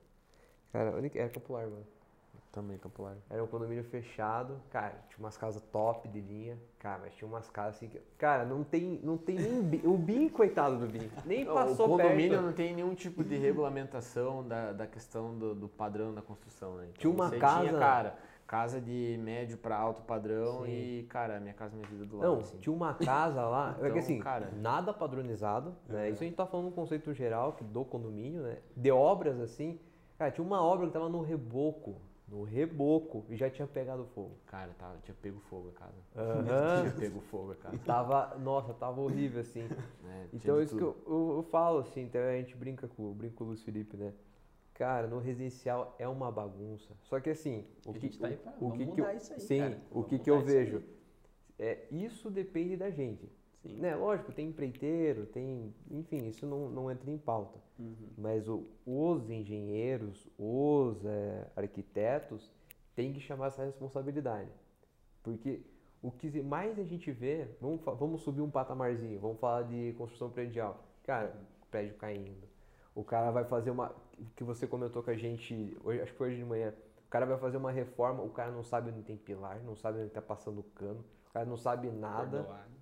[0.71, 1.85] Cara, onde que- era popular, mano.
[2.51, 3.15] Também popular.
[3.29, 7.49] Era um condomínio fechado, cara, tinha umas casas top de linha, cara, mas tinha umas
[7.49, 7.99] casas assim que.
[8.17, 9.81] Cara, não tem, não tem nem.
[9.85, 12.45] O BIM, coitado do BIM, nem passou o condomínio perto.
[12.45, 16.85] não tem nenhum tipo de regulamentação da, da questão do, do padrão da construção, né?
[16.89, 20.71] Então, Tinha uma casa- Tinha, cara, casa de médio pra alto padrão Sim.
[20.71, 22.27] e, cara, minha casa, minha vida do lado.
[22.31, 22.57] Não, assim.
[22.59, 26.09] tinha uma casa lá, é que Então, assim, cara- nada padronizado, né?
[26.09, 28.59] Isso a gente tá falando no conceito geral que do condomínio, né?
[28.75, 29.77] De obras assim,
[30.17, 31.95] cara, tinha uma obra que tava no reboco,
[32.27, 34.31] no reboco, e já tinha pegado fogo.
[34.45, 35.95] Cara, tava, tinha pego fogo a casa.
[36.15, 36.81] Aham.
[36.81, 37.77] Tinha pego fogo a E casa.
[37.79, 39.67] tava, nossa, tava horrível assim.
[40.01, 40.97] Tinha Então de isso que tudo.
[41.05, 43.61] eu, eu, eu falo assim, então a gente brinca com, eu brinco com o Luiz
[43.63, 44.13] Felipe, né?
[44.77, 46.93] Cara, no residencial é uma bagunça.
[47.01, 49.81] Só que assim, o que, tá pra- o que, que eu, isso aí, sim, cara.
[49.89, 50.83] o Vamos que, que eu vejo
[51.57, 53.27] é isso depende da gente.
[53.63, 53.79] Sim.
[53.79, 55.73] Né, lógico, tem empreiteiro, tem.
[55.89, 57.57] Enfim, isso não, não entra em pauta.
[57.79, 57.95] Uhum.
[58.19, 62.53] Mas o- os engenheiros, os é, arquitetos
[62.95, 64.51] têm que chamar essa responsabilidade.
[65.23, 65.61] Porque
[66.03, 70.29] o que mais a gente vê, vamos, vamos subir um patamarzinho, vamos falar de construção
[70.29, 70.83] predial.
[71.03, 71.35] Cara,
[71.71, 72.47] prédio caindo.
[72.93, 73.91] O cara vai fazer uma.
[74.35, 76.73] Que você comentou com a gente, hoje, acho que foi hoje de manhã.
[77.05, 79.99] O cara vai fazer uma reforma, o cara não sabe onde tem pilar, não sabe
[79.99, 82.39] onde está passando o cano, o cara não sabe nada.
[82.39, 82.77] Perdoado.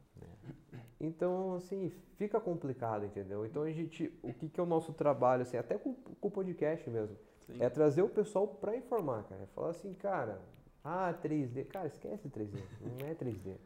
[0.99, 3.45] Então, assim, fica complicado, entendeu?
[3.45, 6.31] Então a gente, o que, que é o nosso trabalho, assim, até com, com o
[6.31, 7.57] podcast mesmo, Sim.
[7.59, 9.43] é trazer o pessoal pra informar, cara.
[9.43, 10.41] É falar assim, cara,
[10.83, 12.59] ah, 3D, cara, esquece 3D,
[12.99, 13.57] não é 3D.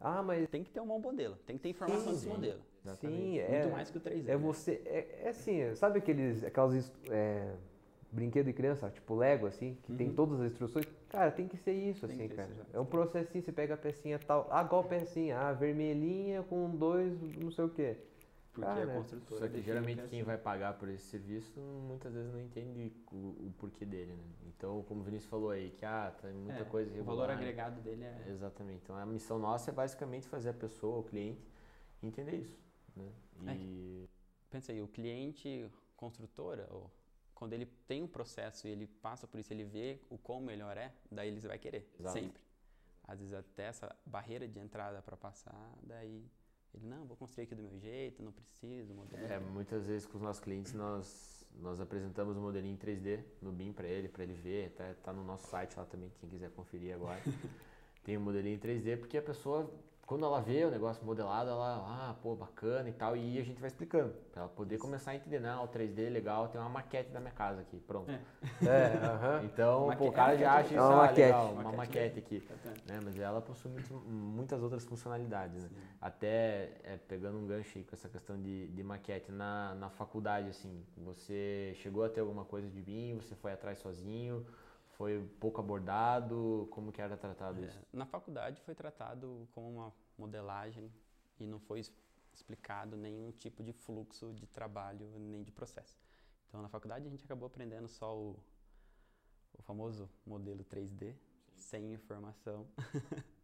[0.00, 2.54] Ah, mas Tem que ter um bom modelo, tem que ter informação desse sim.
[2.84, 2.96] Modelo.
[3.16, 4.20] sim, é, Muito mais que o 3D.
[4.28, 4.36] é né?
[4.36, 7.54] você, é, é assim, sabe aqueles, aquelas, é,
[8.10, 10.14] brinquedo de criança, tipo Lego, assim, que tem Uhum.
[10.14, 10.86] todas as instruções?
[11.10, 12.48] Cara, tem que ser isso, Tem assim, cara.
[12.50, 12.66] isso.
[12.72, 15.38] É um processinho, você pega a pecinha tal, ah, qual pecinha?
[15.38, 17.96] Ah, vermelhinha com dois, não sei o quê.
[18.52, 19.38] Porque Cara, a construtora.
[19.40, 20.26] Só que define geralmente é quem assim.
[20.26, 24.24] vai pagar por esse serviço muitas vezes não entende o, o porquê dele, né?
[24.48, 27.30] Então, como o Vinícius falou aí, que ah, tem muita É, coisa O valor irregular.
[27.30, 28.24] agregado dele é.
[28.30, 28.80] Exatamente.
[28.82, 31.46] Então, a missão nossa é basicamente fazer a pessoa, o cliente,
[32.02, 32.58] entender isso,
[32.98, 33.52] né?
[33.52, 33.56] É.
[33.56, 34.08] E
[34.50, 36.90] Pensa aí, o cliente construtora, ou
[37.34, 40.76] quando ele tem um processo e ele passa por isso, ele vê o quão melhor
[40.76, 41.88] é, daí ele vai querer.
[41.98, 42.18] Exato.
[42.18, 42.40] Sempre.
[43.06, 46.26] Às vezes até essa barreira de entrada para passar, daí
[46.74, 49.26] ele, não, vou construir aqui do meu jeito, não preciso, modelo.
[49.26, 53.52] É, muitas vezes com os nossos clientes nós, nós apresentamos o modelinho em 3D no
[53.52, 56.50] BIM para ele, para ele ver, tá, tá no nosso site lá também, quem quiser
[56.50, 57.20] conferir agora.
[58.02, 59.70] Tem o modelinho em 3D porque a pessoa,
[60.08, 63.60] quando ela vê o negócio modelado, ela, ah, pô, bacana e tal, e a gente
[63.60, 66.70] vai explicando, para ela poder começar a entender, não, o 3D é legal, tem uma
[66.70, 68.10] maquete da minha casa aqui, pronto.
[68.10, 68.18] É.
[68.66, 69.44] É, aham.
[69.44, 71.20] Então, Maque- pô, o cara é já acha isso, É uma ah, maquete.
[71.20, 72.48] legal, uma Maquete maquete aqui.
[72.86, 75.70] Né, mas ela possui muito- muitas outras funcionalidades, né?
[76.00, 80.48] Até é, pegando um gancho aí com essa questão de, de maquete na, na faculdade,
[80.48, 84.44] assim, você chegou a ter alguma coisa de BIM, você foi atrás sozinho,
[84.98, 87.78] foi pouco abordado, como que era tratado isso?
[87.78, 90.92] É, na faculdade foi tratado como uma modelagem
[91.38, 91.80] e não foi
[92.34, 95.96] explicado nenhum tipo de fluxo de trabalho nem de processo.
[96.48, 98.42] Então na faculdade a gente acabou aprendendo só o,
[99.56, 101.14] o famoso modelo 3D,
[101.54, 102.66] sem informação.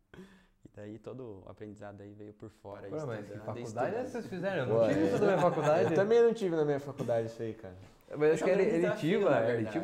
[0.74, 2.88] daí todo o aprendizado aí veio por fora.
[2.88, 4.56] Pô, mas que faculdade é vocês fizeram?
[4.62, 5.04] Eu não Pô, tive é.
[5.06, 5.84] isso da minha faculdade.
[5.84, 7.74] Eu também não tive na minha faculdade isso aí, cara.
[8.16, 8.94] Mas acho que era É na era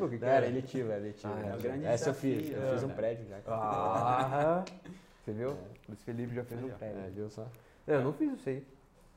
[0.05, 0.47] o que Era era?
[0.47, 1.33] eletivo, era eletivo.
[1.33, 1.51] Ah, é.
[1.51, 2.73] É um grande Essa eu fiz, eu é.
[2.73, 3.39] fiz um prédio já.
[3.47, 4.65] Ah,
[5.25, 5.51] você viu?
[5.51, 5.57] O
[5.89, 7.01] Luiz Felipe já fez um prédio.
[7.01, 7.47] É, viu só?
[7.87, 8.67] Eu não fiz isso aí.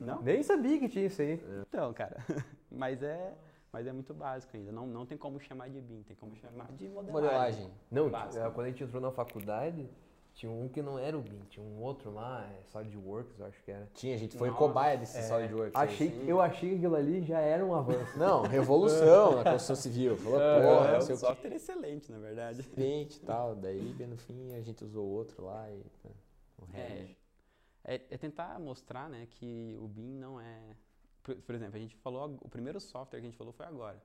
[0.00, 0.20] Não?
[0.22, 1.40] Nem sabia que tinha isso aí.
[1.68, 2.16] Então, cara,
[2.70, 3.32] mas é,
[3.72, 4.72] mas é muito básico ainda.
[4.72, 7.12] Não, não tem como chamar de BIM, tem como chamar de modelagem.
[7.12, 7.70] Modelagem.
[7.90, 8.50] Não, Básico.
[8.52, 9.88] quando a gente entrou na faculdade,
[10.34, 13.62] tinha um que não era o BIM, tinha um outro lá, é SolidWorks, eu acho
[13.62, 13.88] que era.
[13.94, 15.74] Tinha, a gente foi Nossa, cobaia desse É, SolidWorks.
[15.76, 18.18] Achei, que- eu achei que aquilo ali já era um avanço.
[18.18, 20.16] Não, revolução na construção civil.
[20.16, 21.26] Falou, É, porra, é não um sei o que.
[21.26, 22.62] software excelente, na verdade.
[22.64, 23.54] cliente e tal.
[23.54, 26.10] Daí, bem no fim, a gente usou outro lá e né,
[26.58, 27.14] o É,
[27.84, 30.76] é, é tentar mostrar né, que o BIM não é.
[31.22, 32.36] Por, por exemplo, a gente falou.
[32.42, 34.02] O primeiro software que a gente falou foi agora.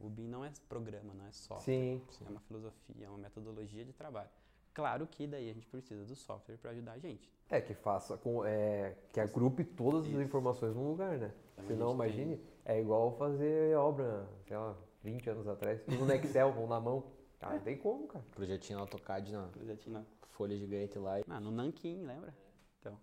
[0.00, 1.64] O BIM não é programa, não é software.
[1.64, 2.02] Sim.
[2.26, 4.28] É uma filosofia, é uma metodologia de trabalho.
[4.76, 7.32] Claro que daí a gente precisa do software para ajudar a gente.
[7.48, 8.44] É, que faça com.
[8.44, 10.20] É, que agrupe todas as Isso.
[10.20, 11.32] informações num lugar, né?
[11.54, 15.80] Então, a Senão, gente tem- imagine, é igual fazer obra, sei lá, 20 anos atrás,
[15.82, 17.10] tudo no Excel ou na mão.
[17.38, 18.22] Cara, não tem como, cara.
[18.32, 21.14] Projetinho AutoCAD na Projetinho na- folha gigante lá.
[21.26, 22.34] Ah, no Nankin, lembra?
[22.78, 23.00] Então,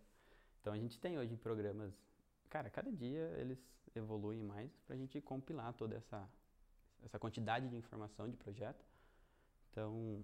[0.62, 1.92] então a gente tem hoje programas.
[2.52, 3.58] Cara, cada dia eles
[3.96, 6.30] evoluem mais para a gente compilar toda essa,
[7.04, 8.86] essa quantidade de informação de projeto.
[9.72, 10.24] Então,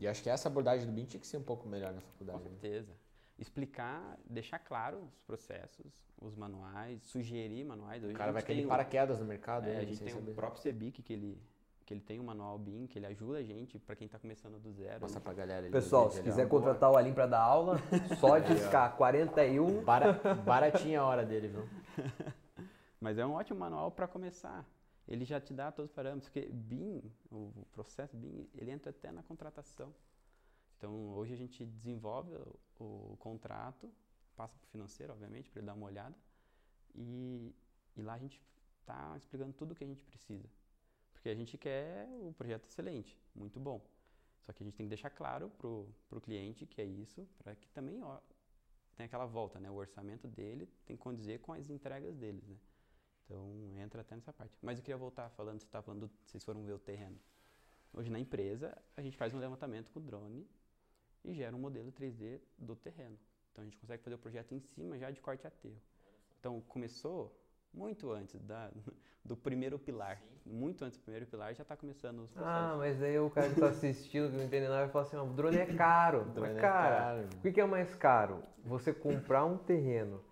[0.00, 2.06] E acho que essa abordagem do BIM tinha que ser um pouco melhor na com
[2.08, 2.38] faculdade.
[2.42, 2.44] né?
[2.50, 2.92] certeza.
[3.38, 8.02] Explicar, deixar claro os processos, os manuais, sugerir manuais.
[8.02, 9.66] Hoje O cara vai gente cair o- paraquedas no mercado.
[9.68, 10.30] É, aí, a gente sem tem saber.
[10.32, 11.38] o próprio CEBIC que ele,
[11.86, 14.58] que ele tem um manual BIM, que ele ajuda a gente para quem está começando
[14.58, 15.00] do zero.
[15.02, 15.60] Mostra pra galera.
[15.66, 17.78] ali, Pessoal, se quiser contratar o Alim pra dar aula,
[18.18, 19.82] só discar 41.
[19.84, 21.68] Bara- Baratinha a hora dele, viu?
[23.00, 24.64] Mas é um ótimo manual para começar.
[25.10, 29.10] Ele já te dá todos os parâmetros, porque BIM, o processo BIM, ele entra até
[29.10, 29.92] na contratação.
[30.78, 32.32] Então, hoje a gente desenvolve
[32.78, 33.92] o, o contrato,
[34.36, 36.16] passa para o financeiro, obviamente, para ele dar uma olhada,
[36.94, 37.52] e,
[37.96, 38.40] e lá a gente
[38.80, 40.48] está explicando tudo o que a gente precisa.
[41.12, 43.84] Porque a gente quer o projeto excelente, muito bom.
[44.42, 47.54] Só que a gente tem que deixar claro para o cliente que é isso, para
[47.54, 48.18] que também ó,
[48.96, 49.70] tem aquela volta, né?
[49.70, 52.56] O orçamento dele tem que condizer com as entregas deles, né?
[53.30, 54.58] Então entra até nessa parte.
[54.60, 57.16] Mas eu queria voltar falando, você estava falando, do- vocês foram ver o terreno.
[57.92, 60.44] Hoje na empresa, a gente faz um levantamento com o drone
[61.24, 63.16] e gera um modelo 3D do terreno.
[63.52, 65.80] Então a gente consegue fazer o projeto em cima já de corte e aterro.
[66.40, 67.36] Então começou
[67.72, 68.68] muito antes da,
[69.24, 70.20] do primeiro pilar.
[70.44, 72.58] Muito antes do primeiro pilar já está começando os processos.
[72.58, 75.16] Ah, mas aí o cara que tá assistindo, que não entende nada, vai falar assim,
[75.16, 76.24] o drone é caro.
[76.34, 77.28] Drone mas, é cara, caro.
[77.36, 78.42] o que que é mais caro?
[78.64, 80.24] Você comprar um terreno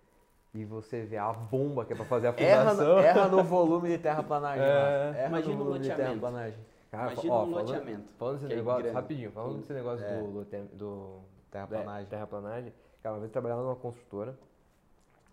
[0.53, 2.95] e você ver a bomba que é pra fazer a Erra, fundação.
[2.95, 4.63] no- erra no volume de terraplanagem.
[4.65, 5.13] É.
[5.17, 6.19] Erra Imagina no um volume de loteamento.
[6.19, 6.59] terraplanagem.
[6.91, 8.13] Cara, Imagina ó, um falando- loteamento.
[8.13, 8.95] Falando desse é negócio, grande.
[8.95, 10.17] rapidinho, falando desse negócio É.
[10.17, 11.19] do, lote- do
[11.51, 12.01] Terraplanagem.
[12.03, 14.35] é, terraplanagem, cara, uma vez eu trabalhava numa construtora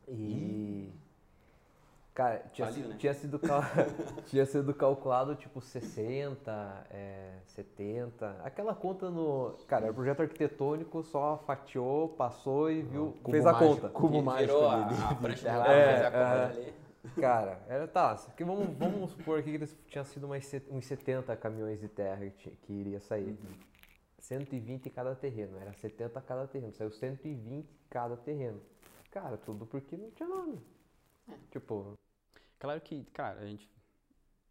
[0.09, 0.90] e.
[2.16, 2.96] Cara, tinha, Faliu, sido, né?
[2.98, 3.61] tinha, sido cal-
[4.24, 9.55] tinha sido calculado tipo 60, é, 70, aquela conta no.
[9.68, 13.88] Cara, era projeto arquitetônico, só fatiou, passou e viu, Cubo fez a mágico, conta.
[13.90, 14.55] Cubo mágico.
[14.55, 16.44] Virou a, a prancha É, a corda é.
[16.46, 16.74] ali.
[17.20, 18.16] Cara, era tá.
[18.35, 21.87] Que vamos, vamos supor aqui que eles- tinha sido mais set- uns 70 caminhões de
[21.88, 23.38] terra que, que iria sair.
[24.20, 28.59] 120 cada terreno, era 70 cada terreno, saiu 120 cada terreno.
[29.11, 30.59] Cara, tudo porque não tinha nome.
[31.50, 31.92] Tipo,
[32.58, 33.70] Claro que, cara, a gente.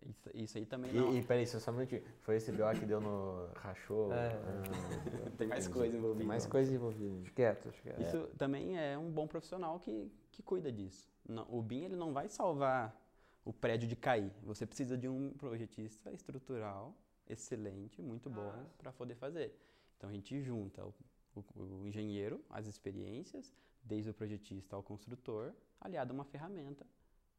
[0.05, 1.13] Isso, isso aí também não.
[1.13, 2.03] E, e peraí, só um minutinho.
[2.21, 4.13] Foi esse BO que deu no rachou?
[4.13, 4.33] É.
[4.35, 6.17] Ah, Tem mais coisa envolvida.
[6.19, 7.29] Tem mais coisa envolvida.
[7.31, 8.01] quieto, quieto.
[8.01, 11.09] Isso também é um bom profissional que, que cuida disso.
[11.49, 12.95] O BIM ele não vai salvar
[13.43, 14.31] o prédio de cair.
[14.43, 16.95] Você precisa de um projetista estrutural
[17.27, 19.57] excelente, muito bom para poder fazer.
[19.97, 20.93] Então a gente junta o,
[21.35, 23.51] o- o engenheiro, as experiências,
[23.83, 26.85] desde o projetista ao construtor, aliado a uma ferramenta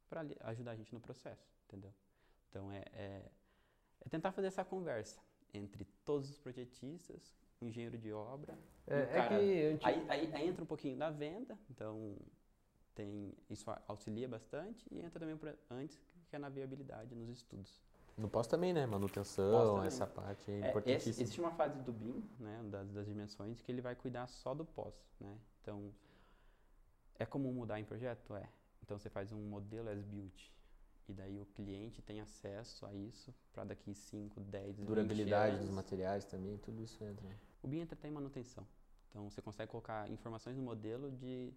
[0.08, 1.92] para ajudar a gente no processo, entendeu?
[2.50, 3.22] Então é, é,
[4.04, 5.20] é tentar fazer essa conversa
[5.52, 10.34] entre todos os projetistas, o engenheiro de obra É, é cara- que antes- Aí, aí-
[10.34, 12.16] aí entra um pouquinho da venda, então
[12.94, 17.28] tem, isso a- auxilia bastante e entra também pra- antes, que é na viabilidade nos
[17.28, 17.80] estudos.
[18.16, 18.86] No pós também, né?
[18.86, 19.88] Manutenção, também.
[19.88, 21.22] essa parte é É, esse- importantíssima.
[21.22, 24.64] existe uma fase do BIM, né, das, das dimensões, que ele vai cuidar só do
[24.64, 25.36] pós, né?
[25.60, 25.92] Então,
[27.18, 28.34] é comum mudar em projeto?
[28.34, 28.48] É.
[28.86, 30.48] Então, você faz um modelo as built
[31.08, 35.70] e daí o cliente tem acesso a isso para daqui 5, 10, 20 Durabilidade dos
[35.70, 37.26] materiais também, tudo isso entra.
[37.62, 38.66] O BIM entra até em manutenção.
[39.10, 41.52] Então, você consegue colocar informações no modelo de,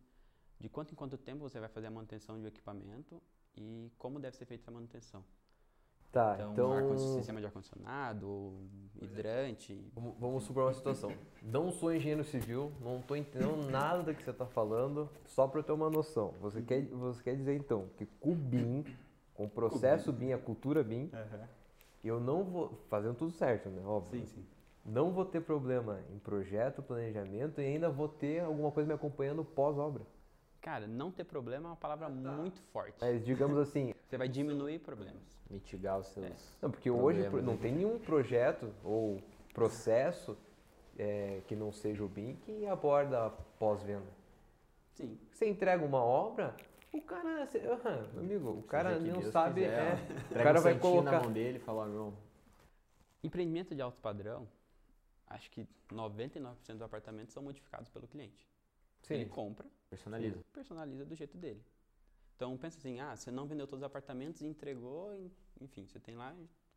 [0.59, 3.21] de quanto em quanto tempo você vai fazer a manutenção de um equipamento
[3.55, 5.23] e como deve ser feita essa manutenção.
[6.11, 6.73] Tá, Então, então.
[6.73, 8.53] ar- sistema de ar-condicionado,
[8.99, 9.79] hidrante.
[9.93, 11.13] Vamos, vamos supor uma situação.
[11.43, 15.59] Não sou engenheiro civil, não estou entendendo nada do que você está falando, só para
[15.59, 16.33] eu ter uma noção.
[16.41, 18.83] Você quer, você quer dizer então que com o BIM,
[19.35, 21.11] com o processo BIM, a cultura BIM,
[22.03, 22.73] eu não vou.
[22.89, 23.83] Fazendo tudo certo, né?
[23.85, 24.19] Óbvio.
[24.21, 24.45] Sim, sim.
[24.85, 29.43] Não vou ter problema em projeto, planejamento e ainda vou ter alguma coisa me acompanhando
[29.45, 30.01] pós-obra.
[30.61, 32.97] Cara, não ter problema é uma palavra muito forte.
[32.99, 35.39] Mas digamos assim, Você vai diminuir problemas.
[35.49, 36.57] Mitigar os seus.
[36.61, 37.59] não, porque hoje Problemas, não né?
[37.61, 39.21] tem nenhum projeto ou
[39.53, 40.37] processo
[40.97, 44.07] é, que não seja o BIM que aborda a pós-venda.
[44.95, 45.17] Sim.
[45.31, 46.55] Você entrega uma obra,
[46.91, 50.59] o cara, você- ah, meu amigo, o cara não Deus sabe, quiser, é, o cara
[50.59, 52.13] um vai colocar na mão dele e fala, ó, irmão,
[53.23, 54.47] Empreendimento de alto padrão,
[55.27, 58.47] acho que 99% dos apartamentos são modificados pelo cliente.
[59.09, 60.43] Ele Sim, compra, personaliza.
[60.53, 61.63] personaliza do jeito dele.
[62.35, 65.99] Então pensa assim, ah, você não vendeu todos os apartamentos e entregou, en- enfim, você
[65.99, 66.35] tem lá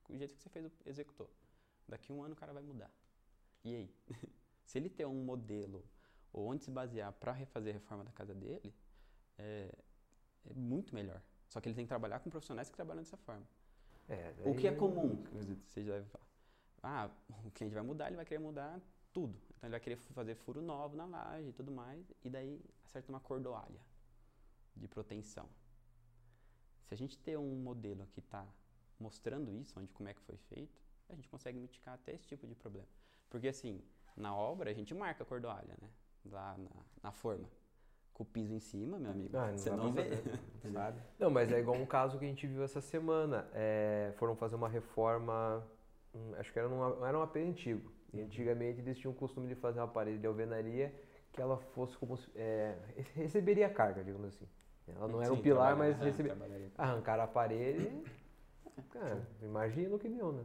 [0.09, 1.31] o jeito que você fez, executou.
[1.89, 2.91] Daqui a um ano o cara vai mudar.
[3.65, 3.95] E aí?
[4.65, 5.85] se ele ter um modelo
[6.33, 8.75] ou onde se basear para refazer a reforma da casa dele,
[9.39, 9.73] é,
[10.51, 11.23] é muito melhor.
[11.49, 13.47] Só que ele tem que trabalhar com profissionais que trabalham dessa forma.
[14.09, 15.23] é, O que é comum,
[15.67, 16.27] você já deve falar.
[16.83, 17.11] Ah,
[17.45, 18.81] o cliente vai mudar, ele vai querer mudar
[19.13, 19.39] tudo.
[19.63, 23.13] Então ele vai querer fazer furo novo na laje e tudo mais, e daí acerta
[23.13, 23.81] uma cordoalha
[24.75, 25.49] de proteção.
[26.89, 28.45] Se a gente ter um modelo que está
[28.99, 32.45] mostrando isso, onde como é que foi feito, a gente consegue mitigar até esse tipo
[32.45, 32.89] de problema.
[33.31, 33.81] Porque assim,
[34.17, 35.89] na obra a gente marca a cordoalha, né?
[36.25, 36.71] Lá na,
[37.01, 37.49] na forma.
[38.13, 39.37] Com o piso em cima, meu amigo.
[39.37, 40.11] Ah, não você não vê.
[40.73, 41.01] Sabe?
[41.21, 43.49] Não, mas é igual um caso que a gente viu essa semana.
[43.55, 45.65] É, foram fazer uma reforma,
[46.13, 48.02] hum, acho que era, num, era um AP antigo.
[48.13, 50.93] E antigamente eles tinham o costume de fazer uma parede de alvenaria
[51.33, 52.77] que ela fosse como se, é,
[53.15, 54.47] receberia carga, digamos assim.
[54.87, 56.71] Ela não era um Sim, pilar, mas é, receberia.
[56.77, 57.91] Arrancaram a parede,
[58.91, 60.45] cara, imagina o que deu, né?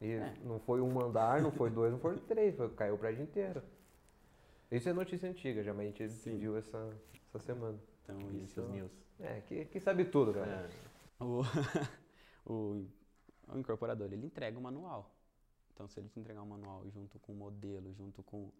[0.00, 0.34] E É.
[0.44, 3.62] não foi um andar, não foi dois, não foi três, foi, caiu o prédio inteiro.
[4.70, 6.38] Isso é notícia antiga, já, mas a gente Sim.
[6.38, 6.90] viu essa,
[7.28, 7.78] essa semana.
[8.02, 8.92] Então Isso, isso os news.
[9.20, 10.68] É, que, que sabe tudo, cara.
[11.20, 11.24] É.
[11.24, 11.42] O,
[12.44, 12.86] o,
[13.48, 15.13] o incorporador, ele entrega o manual.
[15.74, 18.50] Então, se ele te entregar um manual junto com o modelo, junto com...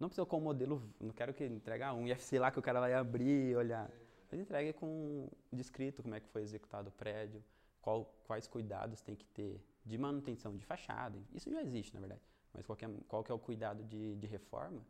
[0.00, 2.58] Não precisa com o modelo, não quero que ele entregue ah, um IFC lá que
[2.58, 3.90] o cara vai abrir e olhar.
[4.32, 7.44] Ele entrega com descrito como é que foi executado o prédio,
[7.82, 11.18] qual, quais cuidados tem que ter de manutenção de fachada.
[11.34, 12.22] Isso já existe, na verdade.
[12.54, 14.82] Mas qual que é, qual que é o cuidado de, de reforma?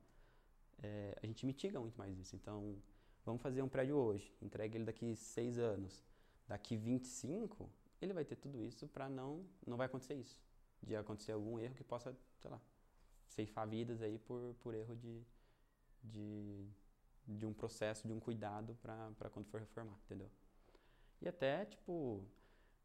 [0.82, 2.34] é, a gente mitiga muito mais isso.
[2.34, 2.76] Então,
[3.24, 6.04] vamos fazer um prédio hoje, entrega ele daqui seis anos.
[6.48, 10.40] Daqui 25, ele vai ter tudo isso para não, não vai acontecer isso.
[10.82, 12.60] De acontecer algum erro que possa, sei lá,
[13.28, 15.22] ceifar vidas aí por, por erro de,
[16.02, 16.66] de,
[17.26, 20.30] de um processo, de um cuidado para quando for reformar, entendeu?
[21.20, 22.24] E até, tipo,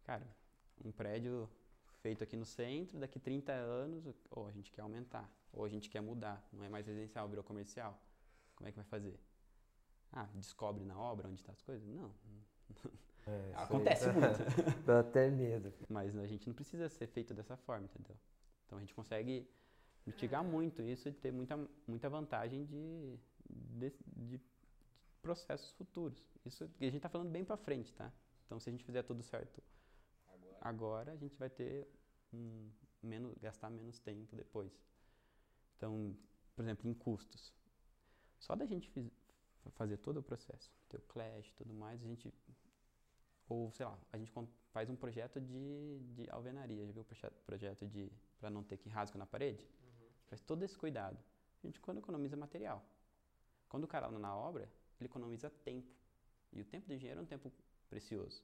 [0.03, 0.27] cara,
[0.83, 1.49] um prédio
[2.01, 5.89] feito aqui no centro, daqui 30 anos, ou a gente quer aumentar, ou a gente
[5.89, 7.99] quer mudar, não é mais residencial, virou comercial.
[8.55, 9.19] Como é que vai fazer?
[10.11, 11.87] Ah, descobre na obra onde estão tá as coisas?
[11.87, 12.13] Não.
[13.27, 14.37] É, Acontece muito.
[14.85, 15.73] Dá até medo.
[15.89, 18.15] Mas a gente não precisa ser feito dessa forma, entendeu?
[18.65, 19.47] Então a gente consegue
[20.05, 24.41] mitigar muito isso e ter muita, muita vantagem de, de, de
[25.21, 26.23] processos futuros.
[26.45, 28.11] Isso a gente está falando bem para frente, tá?
[28.45, 29.61] Então se a gente fizer tudo certo
[30.27, 31.85] agora, agora a gente vai ter
[32.33, 32.69] um,
[33.03, 34.71] menos, gastar menos tempo depois.
[35.75, 36.15] Então,
[36.55, 37.53] por exemplo, em custos.
[38.39, 39.11] Só da gente fiz,
[39.71, 42.33] fazer todo o processo, ter o clash e tudo mais, a gente
[43.47, 44.31] ou, sei lá, a gente
[44.71, 48.89] faz um projeto de, de alvenaria, já viu o projeto de para não ter que
[48.89, 49.63] rasgo na parede?
[49.63, 50.07] Uhum.
[50.27, 51.17] Faz todo esse cuidado.
[51.63, 52.85] A gente quando economiza material.
[53.69, 55.91] Quando o cara lá na obra, ele economiza tempo.
[56.51, 57.51] E o tempo do engenheiro é um tempo
[57.89, 58.43] precioso.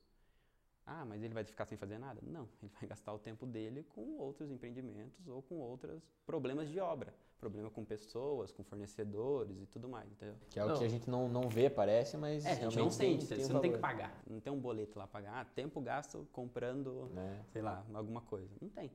[0.85, 2.21] Ah, mas ele vai ficar sem fazer nada?
[2.21, 6.79] Não, ele vai gastar o tempo dele com outros empreendimentos ou com outros problemas de
[6.79, 7.13] obra.
[7.43, 10.37] Problema com pessoas, com fornecedores e tudo mais, entendeu?
[10.49, 10.77] Que é o não.
[10.77, 13.51] que a gente não, não vê, parece, mas é, a gente não sente, tem, você
[13.51, 17.11] um não tem que pagar, não tem um boleto lá pagar, ah, tempo gasto comprando,
[17.17, 17.43] é.
[17.51, 18.49] sei lá, alguma coisa.
[18.61, 18.89] Não tem.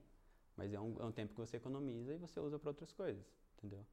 [0.57, 3.23] Mas é um, é um tempo que você economiza e você usa para outras coisas,
[3.59, 3.85] entendeu?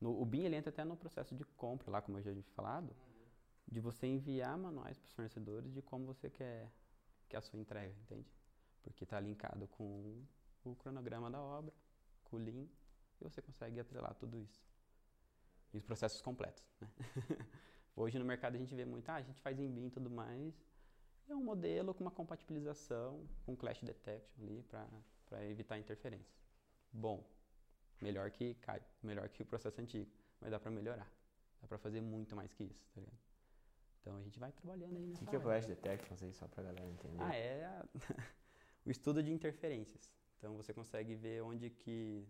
[0.00, 2.44] No, o BIM ele entra até no processo de compra lá, como eu já tinha
[2.54, 3.24] falado, uhum.
[3.66, 6.70] de você enviar manuais para os fornecedores de como você quer
[7.28, 8.32] que a sua entrega, entende?
[8.82, 10.22] Porque está linkado com
[10.64, 11.74] o cronograma da obra,
[12.24, 12.66] com o Lean,
[13.20, 14.62] e você consegue atrelar tudo isso.
[15.72, 16.88] E os processos completos, né?
[17.94, 20.08] Hoje no mercado a gente vê muito, ah, a gente faz em BIM e tudo
[20.08, 20.54] mais,
[21.28, 24.64] é um modelo com uma compatibilização, com clash detection ali,
[25.26, 26.40] para evitar interferências.
[26.92, 27.24] Bom,
[28.00, 31.12] melhor que cai, melhor que o processo antigo, mas dá para melhorar.
[31.60, 33.18] Dá para fazer muito mais que isso, tá ligado?
[34.00, 36.32] Então a gente vai trabalhando aí nessa O que, que é o Flash Detection aí,
[36.32, 37.22] só pra galera entender?
[37.22, 37.84] Ah, é a...
[38.86, 40.10] o estudo de interferências.
[40.38, 42.26] Então você consegue ver onde que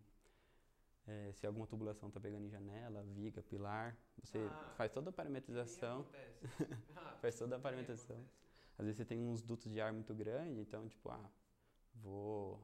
[1.07, 5.13] é, se alguma tubulação está pegando em janela, viga, pilar, você ah, faz toda a
[5.13, 6.07] parametrização.
[6.97, 8.17] Ah, faz toda a parametrização.
[8.79, 11.31] Às vezes você tem uns dutos de ar muito grandes, então tipo, ah,
[11.95, 12.61] vou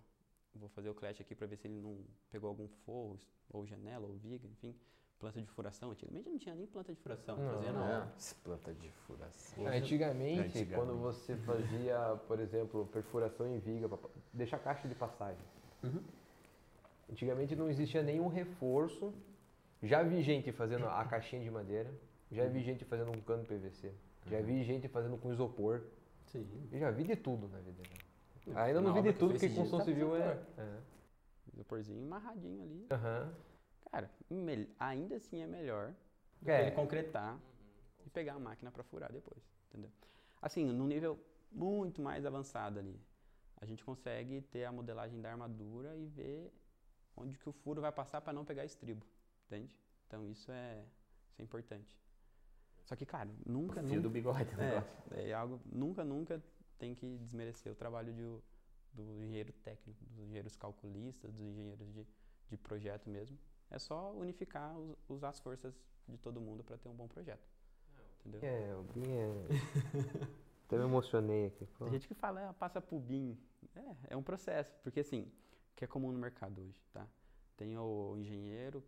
[0.54, 3.20] vou fazer o clash aqui para ver se ele não pegou algum forro
[3.50, 4.74] ou janela ou viga, enfim
[5.18, 5.90] planta de furação.
[5.90, 7.36] Antigamente não tinha nem planta de furação.
[7.36, 7.86] Não, fazia não.
[7.86, 8.08] É.
[8.44, 9.66] Planta de furação.
[9.66, 13.98] Antigamente, Antigamente, quando você fazia, por exemplo, perfuração em viga, para
[14.32, 15.44] deixar caixa de passagem.
[15.82, 16.02] Uhum.
[17.10, 19.12] Antigamente não existia nenhum reforço.
[19.82, 21.92] Já vi gente fazendo a caixinha de madeira.
[22.30, 22.64] Já vi uhum.
[22.64, 23.92] gente fazendo um cano PVC.
[24.26, 25.82] Já vi gente fazendo com isopor.
[26.26, 26.46] Sim.
[26.72, 27.82] Eu já vi de tudo na vida.
[28.54, 30.78] Ainda não, vi de tudo, porque construção civil é, é.
[31.52, 32.86] Isoporzinho amarradinho ali.
[32.90, 33.32] Uhum.
[33.90, 34.10] Cara,
[34.78, 35.94] ainda assim é melhor
[36.40, 36.56] do é.
[36.56, 37.40] que ele concretar uhum,
[38.04, 39.90] e pegar a máquina para furar depois, entendeu?
[40.40, 41.18] Assim, no nível
[41.50, 43.00] muito mais avançado ali,
[43.60, 46.52] a gente consegue ter a modelagem da armadura e ver
[47.16, 49.06] onde que o furo vai passar para não pegar estribo,
[49.46, 49.76] entende?
[50.06, 50.84] Então isso é,
[51.30, 51.96] isso é importante.
[52.84, 54.50] Só que, cara, nunca, o fio nunca, do bigode,
[55.12, 56.40] é, é algo, nunca, nunca
[56.78, 58.22] tem que desmerecer o trabalho de,
[58.92, 62.06] do engenheiro técnico, dos engenheiros calculistas, dos engenheiros de,
[62.48, 63.36] de projeto mesmo.
[63.70, 64.76] É só unificar,
[65.08, 65.74] usar as forças
[66.06, 67.48] de todo mundo para ter um bom projeto.
[68.24, 68.40] Entendeu?
[68.42, 69.28] É, o BIM é.
[70.66, 71.66] Até me emocionei aqui.
[71.78, 73.36] Tem gente que fala, ah, passa pro BIM.
[73.74, 75.30] É, é um processo, porque assim,
[75.76, 77.06] que é comum no mercado hoje, tá?
[77.56, 78.82] Tem o engenheiro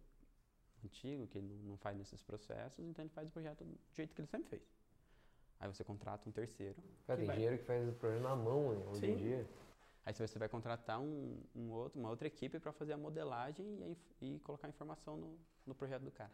[0.84, 4.20] antigo que não, não faz nesses processos, então ele faz o projeto do jeito que
[4.20, 4.62] ele sempre fez.
[5.60, 6.76] Aí você contrata um terceiro.
[7.06, 7.36] Cara, tem vai...
[7.36, 9.12] engenheiro que faz o projeto na mão, né, hoje Sim.
[9.12, 9.48] em dia.
[10.06, 13.66] Aí você vai contratar um, um outro, uma outra equipe para fazer a modelagem
[14.20, 16.32] e, e colocar informação no, no projeto do cara.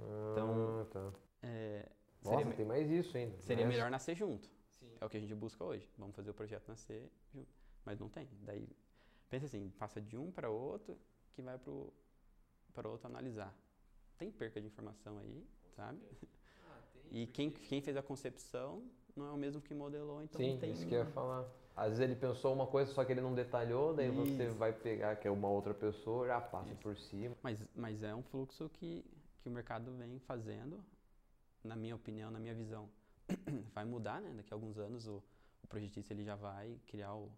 [0.00, 1.12] Ah, então, tá.
[1.42, 1.88] é,
[2.24, 3.40] Nossa, seria, tem mais isso ainda.
[3.42, 4.48] Seria melhor nascer junto.
[4.80, 4.96] Sim.
[5.00, 5.88] É o que a gente busca hoje.
[5.96, 7.54] Vamos fazer o projeto nascer junto.
[7.84, 8.28] Mas não tem.
[8.42, 8.68] Daí,
[9.32, 10.98] pensa assim, passa de um para outro
[11.32, 13.56] que vai para o outro analisar.
[14.18, 15.98] Tem perca de informação aí, sabe?
[16.64, 18.84] Ah, tem, e quem, quem fez a concepção
[19.16, 20.70] não é o mesmo que modelou, então Sim, não tem...
[20.70, 21.44] isso que eu ia falar.
[21.74, 24.16] Às vezes ele pensou uma coisa, só que ele não detalhou, daí Isso.
[24.16, 26.82] você vai pegar que é uma outra pessoa, já passa Isso.
[26.82, 27.36] por cima.
[27.42, 29.04] Mas, mas é um fluxo que,
[29.40, 30.84] que o mercado vem fazendo,
[31.64, 32.88] na minha opinião, na minha visão.
[33.74, 34.32] vai mudar, né?
[34.36, 35.22] Daqui a alguns anos o,
[35.62, 37.32] o projetista ele já vai criar o,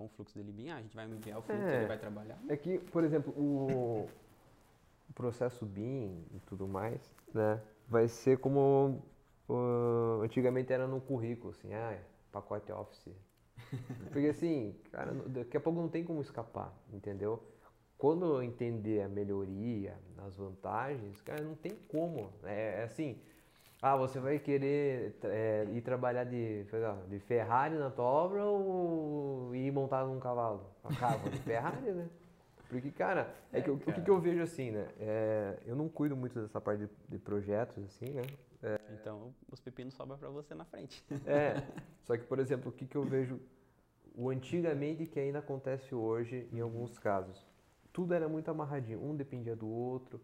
[0.00, 1.98] com o fluxo dele bem, ah, a gente vai enviar o fluxo, é, ele vai
[1.98, 2.38] trabalhar.
[2.48, 4.08] É que, por exemplo, o,
[5.10, 7.60] o processo BIM e tudo mais, né?
[7.86, 9.02] Vai ser como
[9.46, 11.98] uh, antigamente era no currículo, assim, ah,
[12.32, 13.14] pacote Office.
[14.10, 17.42] Porque assim, cara, daqui a pouco não tem como escapar, entendeu?
[17.98, 22.32] Quando eu entender a melhoria, as vantagens, cara, não tem como.
[22.44, 23.20] É, é assim,
[23.82, 26.64] ah, você vai querer é, ir trabalhar de,
[27.08, 30.66] de Ferrari na tua obra ou ir montado num cavalo?
[30.84, 32.08] A cavalo de Ferrari, né?
[32.68, 33.90] Porque, cara, é, é que, cara.
[33.90, 34.86] o que, que eu vejo assim, né?
[34.98, 38.22] É, eu não cuido muito dessa parte de, de projetos, assim, né?
[38.62, 41.02] É, então, os pepinos sobram para você na frente.
[41.26, 41.62] É,
[42.04, 43.40] só que, por exemplo, o que, que eu vejo
[44.14, 47.46] o antigamente que ainda acontece hoje em alguns casos.
[47.92, 50.20] Tudo era muito amarradinho, um dependia do outro.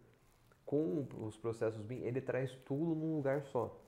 [0.66, 3.80] Com os processos BIM, ele traz tudo num lugar só.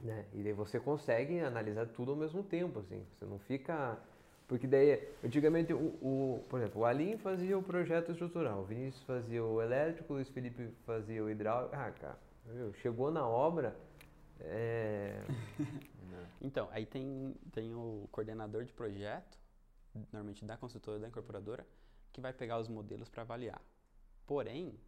[0.00, 0.24] Né?
[0.32, 3.04] E daí você consegue analisar tudo ao mesmo tempo, assim.
[3.18, 4.00] Você não fica
[4.48, 9.02] porque daí, antigamente, o, o, por exemplo, o Alim fazia o projeto estrutural, o Vinícius
[9.02, 11.74] fazia o elétrico, o Luiz Felipe fazia o hidráulico.
[11.74, 12.72] Ah, cara, viu?
[12.74, 13.76] chegou na obra.
[14.40, 15.20] É...
[16.40, 19.36] então, aí tem, tem o coordenador de projeto,
[20.12, 21.66] normalmente da consultora, da incorporadora,
[22.12, 23.60] que vai pegar os modelos para avaliar.
[24.28, 24.78] Porém,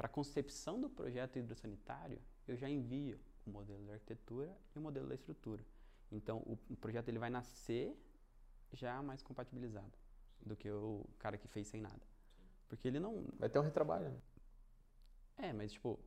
[0.00, 4.80] para a concepção do projeto hidrossanitário, eu já envio o modelo da arquitetura e o
[4.80, 5.62] modelo da estrutura.
[6.10, 7.94] Então, o, o projeto ele vai nascer
[8.72, 9.92] já mais compatibilizado
[10.40, 12.00] do que o cara que fez sem nada.
[12.66, 13.26] Porque ele não.
[13.38, 14.08] Vai ter um retrabalho.
[14.08, 14.20] Né?
[15.36, 16.00] É, mas tipo,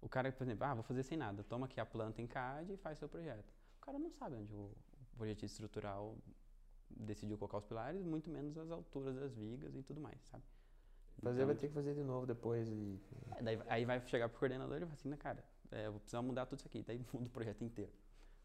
[0.00, 2.72] o cara, por exemplo, ah, vou fazer sem nada, toma aqui a planta em CAD
[2.72, 3.54] e faz seu projeto.
[3.76, 4.74] O cara não sabe onde o
[5.16, 6.18] projetista estrutural
[6.90, 10.42] decidiu colocar os pilares, muito menos as alturas das vigas e tudo mais, sabe?
[11.22, 12.98] Fazer então, vai ter que fazer de novo depois e...
[13.36, 16.00] É, daí, aí vai chegar pro coordenador e vai assim, né, cara, é, eu vou
[16.00, 17.92] precisar mudar tudo isso aqui, daí muda o projeto inteiro,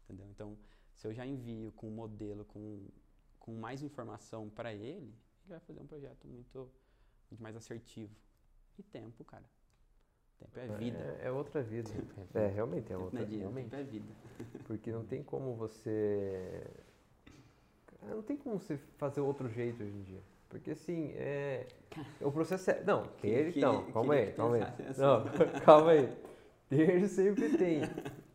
[0.04, 0.26] entendeu?
[0.30, 0.58] Então,
[0.94, 2.86] se eu já envio com um modelo, com
[3.46, 5.14] com mais informação para ele,
[5.44, 6.68] ele vai fazer um projeto muito,
[7.30, 8.12] muito mais assertivo.
[8.76, 9.44] E tempo, cara.
[10.40, 10.98] Tempo é vida.
[10.98, 11.88] É, é outra vida.
[12.34, 13.24] É, é, realmente é outra.
[13.24, 13.38] vida.
[13.38, 13.70] realmente.
[13.70, 14.12] Tempo é vida.
[14.66, 16.66] Porque não tem como você.
[18.02, 20.22] Não tem como você fazer outro jeito hoje em dia.
[20.48, 21.66] Porque assim, é.
[22.20, 22.82] O processo é.
[22.84, 23.60] Não, tem ele.
[23.60, 24.62] Não, calma aí, calma aí.
[24.96, 25.24] Não,
[25.64, 26.12] calma aí.
[26.68, 27.82] Ter sempre tem.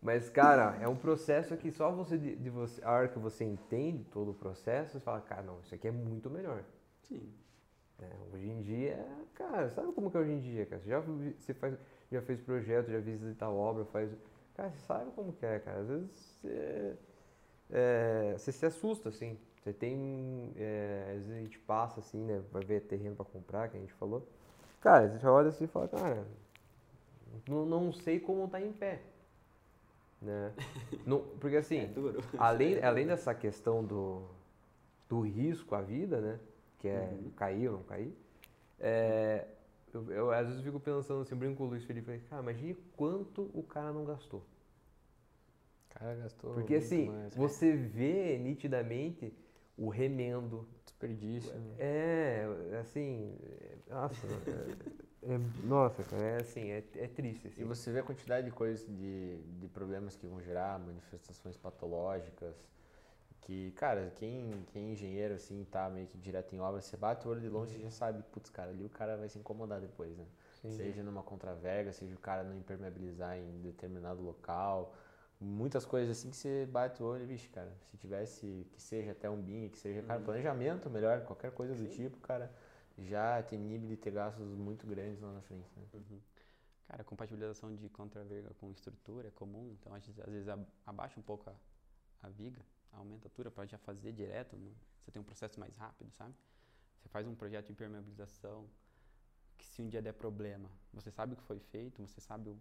[0.01, 3.43] Mas, cara, é um processo que só você, de, de, você, a hora que você
[3.43, 6.63] entende todo o processo, você fala, cara, não, isso aqui é muito melhor.
[7.03, 7.31] Sim.
[7.99, 9.05] É, hoje em dia,
[9.35, 10.81] cara, sabe como que é hoje em dia, cara?
[10.81, 11.77] Você já, você faz,
[12.11, 14.09] já fez projeto, já visita obra, faz.
[14.55, 15.81] Cara, você sabe como que é, cara.
[15.81, 16.97] Às vezes você,
[17.69, 19.37] é, você se assusta, assim.
[19.61, 20.51] Você tem.
[20.55, 22.41] É, às vezes a gente passa assim, né?
[22.51, 24.27] Vai ver terreno pra comprar, que a gente falou.
[24.79, 26.25] Cara, você já olha assim e fala, cara,
[27.47, 29.01] não, não sei como tá em pé.
[30.19, 30.53] Né?
[31.05, 31.89] Não, porque assim, é
[32.37, 34.21] além, além dessa questão do,
[35.09, 36.39] do risco à vida, né?
[36.77, 37.31] Que é uhum.
[37.31, 38.15] cair ou não cair,
[38.79, 39.47] é,
[39.93, 43.49] eu, eu, às vezes fico pensando assim, brinco com o Luiz Felipe, cara, imagine quanto
[43.53, 44.39] o cara não gastou.
[45.89, 46.53] O cara gastou.
[46.53, 49.33] Porque assim, mais, você vê nitidamente
[49.77, 50.67] o remendo.
[50.85, 51.53] Desperdício.
[51.79, 52.45] É,
[52.79, 53.37] assim,
[53.89, 57.47] nossa, é, é, nossa, cara, é assim, é, é triste.
[57.47, 57.61] Assim.
[57.61, 62.55] E você vê a quantidade de coisas, de, de problemas que vão gerar, manifestações patológicas,
[63.41, 67.27] que, cara, quem, quem é engenheiro, assim, tá meio que direto em obra, você bate
[67.27, 69.81] o olho de longe e já sabe, putz, cara, ali o cara vai se incomodar
[69.81, 70.25] depois, né?
[70.61, 70.71] Sim.
[70.71, 74.93] Seja numa contravega, seja o cara não impermeabilizar em determinado local,
[75.41, 79.11] muitas coisas assim que você bate o olho e, vixe, cara, se tivesse, que seja
[79.11, 80.25] até um BIM, que seja, cara, uhum.
[80.25, 82.53] planejamento melhor, qualquer coisa do tipo, cara,
[82.97, 85.83] já tem nível de ter gastos muito grandes lá na frente, né?
[85.93, 86.19] Uhum.
[86.87, 90.47] Cara, compatibilização de contraverga com estrutura é comum, então às vezes
[90.85, 91.53] abaixa um pouco a,
[92.27, 92.61] a viga,
[92.91, 94.71] aumenta a altura para já fazer direto, não,
[95.01, 96.35] você tem um processo mais rápido, sabe?
[96.99, 98.69] Você faz um projeto de impermeabilização,
[99.57, 102.59] que se um dia der problema, você sabe o que foi feito, você sabe o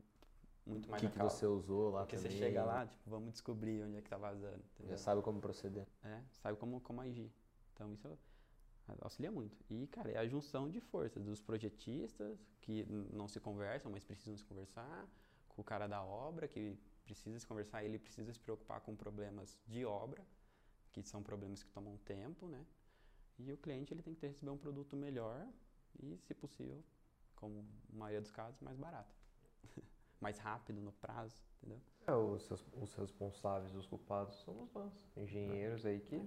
[0.66, 2.30] muito mais que, que você usou lá Porque também.
[2.30, 4.62] você chega lá, tipo, vamos descobrir onde é que tá vazando.
[4.74, 4.90] Entendeu?
[4.90, 5.86] Já sabe como proceder.
[6.04, 7.32] É, sabe como, como agir.
[7.72, 8.08] Então isso
[9.00, 9.56] auxilia muito.
[9.68, 14.36] E, cara, é a junção de forças dos projetistas, que não se conversam, mas precisam
[14.36, 15.08] se conversar,
[15.48, 19.58] com o cara da obra, que precisa se conversar, ele precisa se preocupar com problemas
[19.66, 20.24] de obra,
[20.92, 22.64] que são problemas que tomam tempo, né?
[23.38, 25.46] E o cliente ele tem que receber um produto melhor
[25.98, 26.84] e, se possível,
[27.36, 29.14] como maioria dos casos, mais barato.
[30.20, 31.80] Mais rápido no prazo, entendeu?
[32.06, 36.22] É, os, os responsáveis, os culpados somos nós, engenheiros aí que,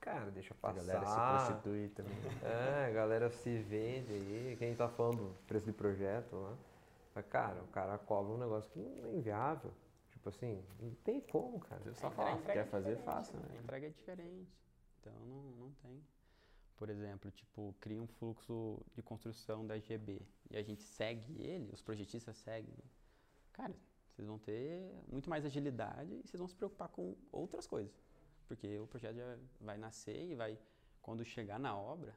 [0.00, 0.80] cara, deixa passar.
[0.80, 2.14] A galera se prostitui também.
[2.42, 6.56] É, a galera se vende aí, quem tá falando preço de projeto lá.
[7.14, 9.72] Mas, cara, o cara cobra um negócio que não é inviável.
[10.10, 11.82] Tipo assim, não tem como, cara.
[11.82, 13.36] Você só fala, quer fazer, faça.
[13.36, 13.44] Né?
[13.58, 14.56] A entrega é diferente,
[15.00, 16.00] então não, não tem.
[16.76, 20.20] por exemplo, tipo, cria um fluxo de construção da GB
[20.50, 22.74] e a gente segue ele, os projetistas seguem,
[23.52, 23.74] cara,
[24.12, 27.92] vocês vão ter muito mais agilidade e vocês vão se preocupar com outras coisas.
[28.46, 30.58] Porque o projeto já vai nascer e vai,
[31.00, 32.14] quando chegar na obra,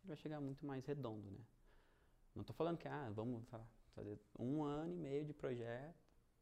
[0.00, 1.44] ele vai chegar muito mais redondo, né?
[2.34, 3.44] Não estou falando que, ah, vamos
[3.94, 5.94] fazer um ano e meio de projeto,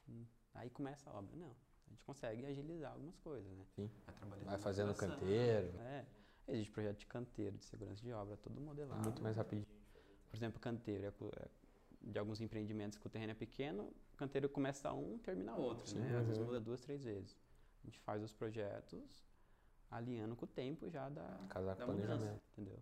[0.09, 0.25] hum,
[0.55, 1.37] aí começa a obra.
[1.37, 1.55] Não,
[1.87, 3.65] a gente consegue agilizar algumas coisas, né?
[3.75, 3.91] Sim.
[4.29, 5.69] Vai, vai fazendo canteiro.
[5.81, 6.05] É,
[6.49, 9.03] existe projeto de canteiro, de segurança de obra, tudo modelado.
[9.03, 9.67] Muito mais rapidinho.
[10.29, 11.49] Por exemplo, canteiro, é, é
[12.07, 15.99] de alguns empreendimentos que o terreno é pequeno, o canteiro começa um, termina outro, Sim,
[15.99, 16.19] né?
[16.19, 17.37] Às vezes muda duas, três vezes.
[17.83, 19.25] A gente faz os projetos
[19.91, 22.79] alinhando com o tempo já da, Casar da mudança, entendeu?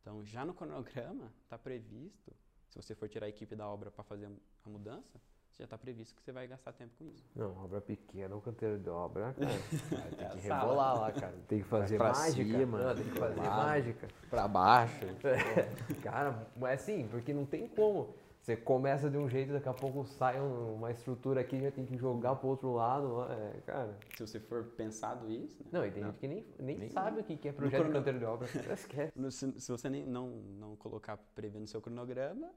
[0.00, 2.34] Então, já no cronograma está previsto,
[2.68, 4.30] se você for tirar a equipe da obra para fazer
[4.64, 5.20] a mudança,
[5.58, 7.30] já está previsto que você vai gastar tempo com isso.
[7.36, 9.50] Não, obra pequena, o canteiro de obra, cara.
[10.16, 11.36] tem que rebolar lá, cara.
[11.46, 12.58] Tem que fazer pra mágica.
[12.58, 14.08] Cima, não, tem que fazer mágica.
[14.30, 15.06] Pra baixo.
[15.22, 18.14] É, cara, é assim, porque não tem como.
[18.42, 21.96] Você começa de um jeito, daqui a pouco sai uma estrutura aqui, já tem que
[21.96, 23.22] jogar pro outro lado.
[23.30, 23.96] É, cara.
[24.16, 25.62] Se você for pensado isso.
[25.62, 25.68] Né?
[25.70, 26.10] Não, e tem não.
[26.10, 28.48] gente que nem, nem, nem sabe o que é projeto de canteiro de obra.
[28.74, 29.12] Esquece.
[29.30, 30.28] Se, se você nem, não,
[30.58, 32.50] não colocar prever no seu cronograma,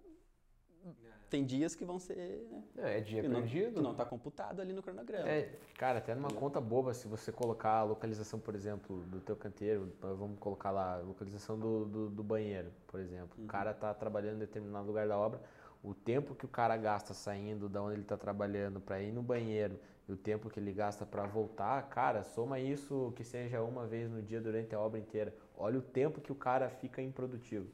[1.30, 2.48] tem dias que vão ser.
[2.50, 2.64] Né?
[2.98, 3.66] É, dia que perdido.
[3.66, 5.28] Não, que não está computado ali no cronograma.
[5.28, 9.36] É, cara, até numa conta boba, se você colocar a localização, por exemplo, do teu
[9.36, 13.38] canteiro, vamos colocar lá a localização do, do, do banheiro, por exemplo.
[13.38, 13.46] Uhum.
[13.46, 15.42] O cara está trabalhando em determinado lugar da obra,
[15.86, 19.22] o tempo que o cara gasta saindo da onde ele está trabalhando para ir no
[19.22, 23.86] banheiro e o tempo que ele gasta para voltar, cara, soma isso que seja uma
[23.86, 25.34] vez no dia durante a obra inteira.
[25.56, 27.68] Olha o tempo que o cara fica improdutivo.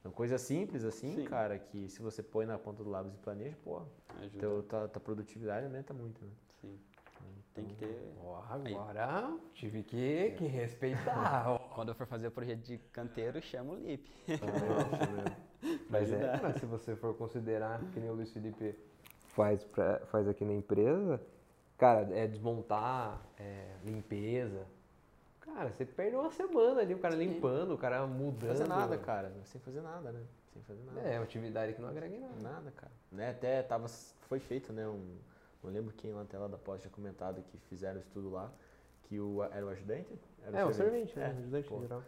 [0.00, 1.24] Então, coisa simples assim, Sim.
[1.24, 3.80] cara, que se você põe na ponta do lápis e planeja, pô,
[4.38, 6.30] teu, tua, tua produtividade aumenta muito, né?
[6.60, 6.78] Sim.
[7.54, 8.12] Tem que ter.
[8.20, 9.40] Oh, agora Aí.
[9.54, 11.58] tive que, que respeitar.
[11.74, 14.10] Quando eu for fazer o projeto de canteiro, chama o LIP.
[15.88, 18.74] Mas é, mas se você for considerar que nem o Luiz Felipe
[19.28, 21.20] faz, pra, faz aqui na empresa,
[21.78, 24.66] cara, é desmontar, é, limpeza.
[25.40, 28.56] Cara, você perde uma semana ali, o cara limpando, o cara mudando.
[28.56, 29.32] Sem fazer nada, cara.
[29.44, 30.20] Sem fazer nada, né?
[30.52, 31.00] Sem fazer nada.
[31.00, 32.40] É, uma atividade que não agrega nada.
[32.40, 32.92] Nada, cara.
[33.12, 33.30] Né?
[33.30, 35.16] Até tava, foi feito, né, um
[35.64, 38.52] não lembro quem lá na tela da pós tinha comentado que fizeram o estudo lá,
[39.04, 40.18] que o, era o ajudante?
[40.42, 41.24] Era é, o servente, né?
[41.24, 41.80] É, ajudante pô.
[41.80, 42.02] geral.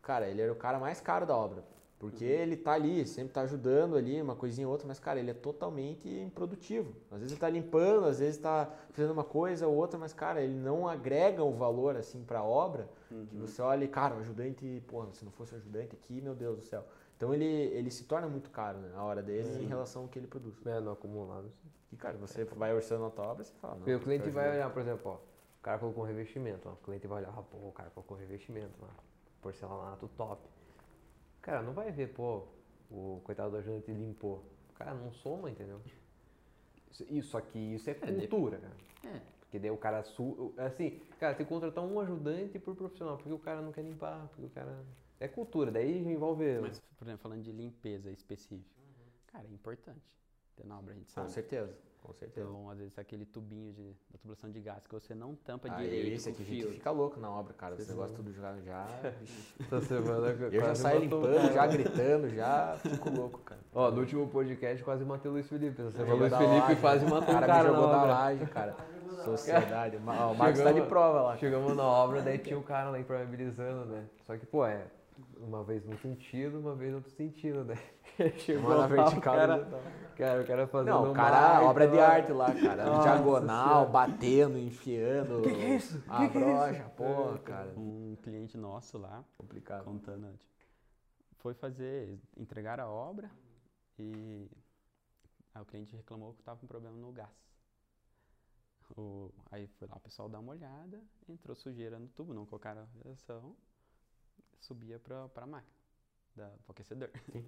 [0.00, 1.62] Cara, ele era o cara mais caro da obra.
[2.00, 2.30] Porque uhum.
[2.30, 5.34] ele tá ali, sempre tá ajudando ali, uma coisinha ou outra, mas, cara, ele é
[5.34, 6.94] totalmente improdutivo.
[7.10, 10.40] Às vezes ele tá limpando, às vezes tá fazendo uma coisa ou outra, mas, cara,
[10.40, 13.26] ele não agrega o valor, assim, pra obra, uhum.
[13.26, 16.34] que você olha e, cara, o ajudante, porra, se não fosse o ajudante aqui, meu
[16.34, 16.86] Deus do céu.
[17.18, 19.62] Então ele, ele se torna muito caro, né, a hora dele uhum.
[19.62, 20.54] em relação ao que ele produz.
[20.64, 21.68] É, no acumulado, sim.
[21.92, 23.74] E, cara, você vai orçando a tua obra, você fala.
[23.74, 26.76] Porque o cliente vai olhar, por exemplo, ó, o cara colocou um revestimento, ó, o
[26.76, 28.88] cliente vai olhar, ah, pô, o cara colocou um revestimento lá,
[29.42, 30.40] porcelanato top.
[31.42, 32.44] Cara, não vai ver, pô,
[32.90, 34.44] o coitado do ajudante limpou.
[34.74, 35.80] Cara, não soma, entendeu?
[37.08, 38.76] Isso aqui, isso é, é cultura, cara.
[39.04, 39.20] É.
[39.40, 40.54] Porque daí o cara, su...
[40.58, 44.28] assim, cara, tem que contratar um ajudante por profissional, porque o cara não quer limpar,
[44.28, 44.84] porque o cara...
[45.18, 46.60] É cultura, daí envolve...
[46.60, 49.10] Mas, por exemplo, falando de limpeza específica, uhum.
[49.26, 50.00] cara, é importante
[50.56, 51.26] ter na obra, a gente sabe.
[51.26, 51.89] Com certeza.
[52.02, 52.48] Com certeza.
[52.48, 55.76] Então, às vezes, aquele tubinho de, da tubulação de gás que você não tampa ah,
[55.76, 56.16] direito.
[56.16, 57.74] Isso aqui, a gente fica louco na obra, cara.
[57.74, 58.58] Esse negócio tudo já.
[58.60, 58.86] já
[59.60, 63.60] Essa semana eu já saio limpando, já gritando, já fico louco, cara.
[63.72, 65.80] Ó, no último podcast quase matei o Luiz Felipe.
[65.80, 68.76] Essa semana o Luiz Felipe laje, quase matou o cara, cara jogou na, laje, cara.
[69.24, 69.96] Sociedade.
[69.96, 71.36] o Marcos tá de prova lá.
[71.36, 74.06] Chegamos na obra, daí tinha o cara lá impermeabilizando, né?
[74.22, 74.86] Só que, pô, é
[75.36, 77.76] uma vez num sentido, uma vez no outro sentido, né?
[78.38, 79.34] Chegou uma na vertical.
[79.34, 79.82] Cara,
[80.16, 82.84] cara, o cara fazendo Não, o cara, obra de arte lá, cara.
[82.84, 85.38] Nossa, diagonal, batendo, enfiando.
[85.38, 86.02] O que, que, é isso?
[86.08, 87.72] A que brocha, que é porra, cara.
[87.76, 89.84] Um cliente nosso lá, complicado.
[89.84, 90.52] contando, tipo,
[91.36, 93.30] foi fazer, entregar a obra
[93.98, 94.50] e
[95.54, 97.30] aí o cliente reclamou que estava com problema no gás.
[98.96, 102.82] O, aí foi lá o pessoal dar uma olhada, entrou sujeira no tubo, não colocaram
[102.82, 103.56] a vedação,
[104.60, 105.74] subia para a máquina,
[106.36, 107.10] da, pro aquecedor.
[107.32, 107.46] Sim.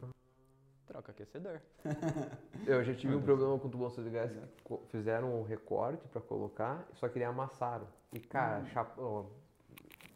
[0.86, 1.60] Troca aquecedor.
[2.66, 6.86] Eu já tive um problema com tubação de gás que fizeram um recorte para colocar,
[6.94, 7.86] só que amassaram.
[8.12, 8.66] E cara, hum.
[8.66, 9.42] chapou.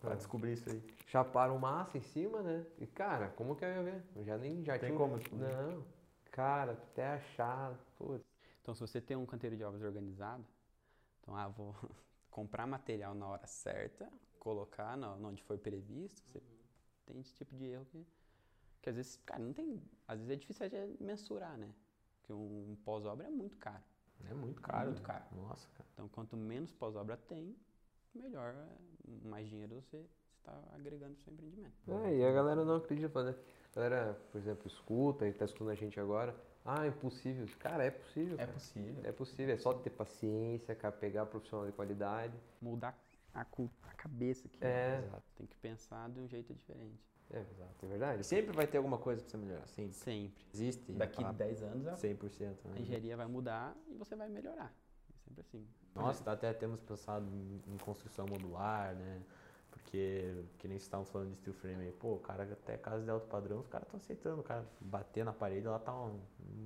[0.01, 0.83] Pra descobrir isso aí.
[1.07, 2.67] Chaparam massa em cima, né?
[2.79, 4.03] E cara, como que eu ia ver?
[4.15, 4.99] Eu já nem já tem tinha.
[4.99, 5.57] como descobrir.
[5.57, 5.85] Não.
[6.31, 7.75] Cara, até achar.
[7.97, 8.25] Putz.
[8.61, 10.45] Então se você tem um canteiro de obras organizado,
[11.21, 11.75] então ah, vou
[12.31, 16.41] comprar material na hora certa, colocar onde foi previsto, você
[17.07, 18.07] tem esse tipo de erro que
[18.87, 19.83] que às vezes, cara, não tem.
[20.07, 21.69] Às vezes é difícil de mensurar, né?
[22.21, 23.83] Porque um pós-obra é muito caro.
[24.31, 24.83] É muito caro.
[24.83, 25.07] É muito né?
[25.09, 25.25] caro.
[25.35, 25.89] Nossa, cara.
[25.93, 27.57] Então, quanto menos pós-obra tem,
[28.15, 28.55] melhor,
[29.25, 30.07] mais dinheiro você
[30.45, 31.75] tá agregando pro seu empreendimento.
[31.89, 33.35] É, e a galera não acredita, né?
[33.73, 36.33] A galera, por exemplo, escuta e tá escutando a gente agora.
[36.65, 37.45] Ah, é impossível.
[37.59, 38.35] Cara, é possível.
[38.35, 38.53] É cara.
[38.53, 39.03] possível.
[39.03, 42.39] É possível, é só ter paciência, cara, pegar profissional de qualidade.
[42.63, 42.97] Mudar
[43.41, 44.59] a, a cabeça aqui.
[44.65, 44.99] É.
[45.05, 45.23] Exato.
[45.37, 47.05] Tem que pensar de um jeito diferente.
[47.31, 48.25] É, exato, é verdade.
[48.25, 49.67] Sempre vai ter alguma coisa pra você melhorar.
[49.67, 49.95] Sempre.
[49.95, 50.45] Sempre.
[50.55, 50.93] Existe.
[50.93, 52.57] Daqui a 10 anos a 100%.
[52.65, 52.81] a Né?
[52.81, 54.73] engenharia vai mudar e você vai melhorar.
[55.11, 55.67] É sempre assim.
[55.95, 59.23] Nossa, tá até temos pensado em, em construção modular, né?
[59.71, 63.03] Porque, que nem vocês estavam falando de steel frame aí, pô, o cara até casa
[63.05, 66.19] de alto padrão, os caras estão aceitando, o cara bater na parede, lá tá um,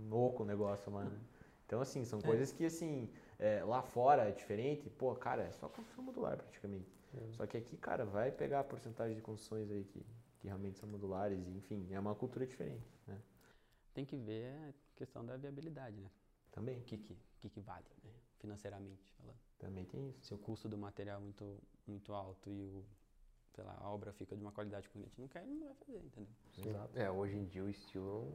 [0.08, 1.18] um oco o negócio lá, né?
[1.66, 3.08] Então, assim, são coisas que, assim,
[3.40, 6.88] é, lá fora é diferente, pô, cara, é só construção modular praticamente.
[7.32, 10.06] Só que aqui, cara, vai pegar a porcentagem de construções aí que,
[10.38, 13.20] que realmente são modulares, e, enfim, é uma cultura diferente, né?
[13.92, 16.10] Tem que ver a questão da viabilidade, né?
[16.52, 18.10] Também, O que, que, que, que vale, né?
[18.38, 19.36] financeiramente falando.
[19.58, 20.24] também tem isso.
[20.24, 22.84] Se o custo do material é muito, muito alto e o,
[23.54, 25.66] sei lá, a obra fica de uma qualidade que o cliente não quer, ele não
[25.66, 26.28] vai fazer, entendeu?
[26.58, 26.98] Exato.
[26.98, 28.32] É, hoje em dia o estilo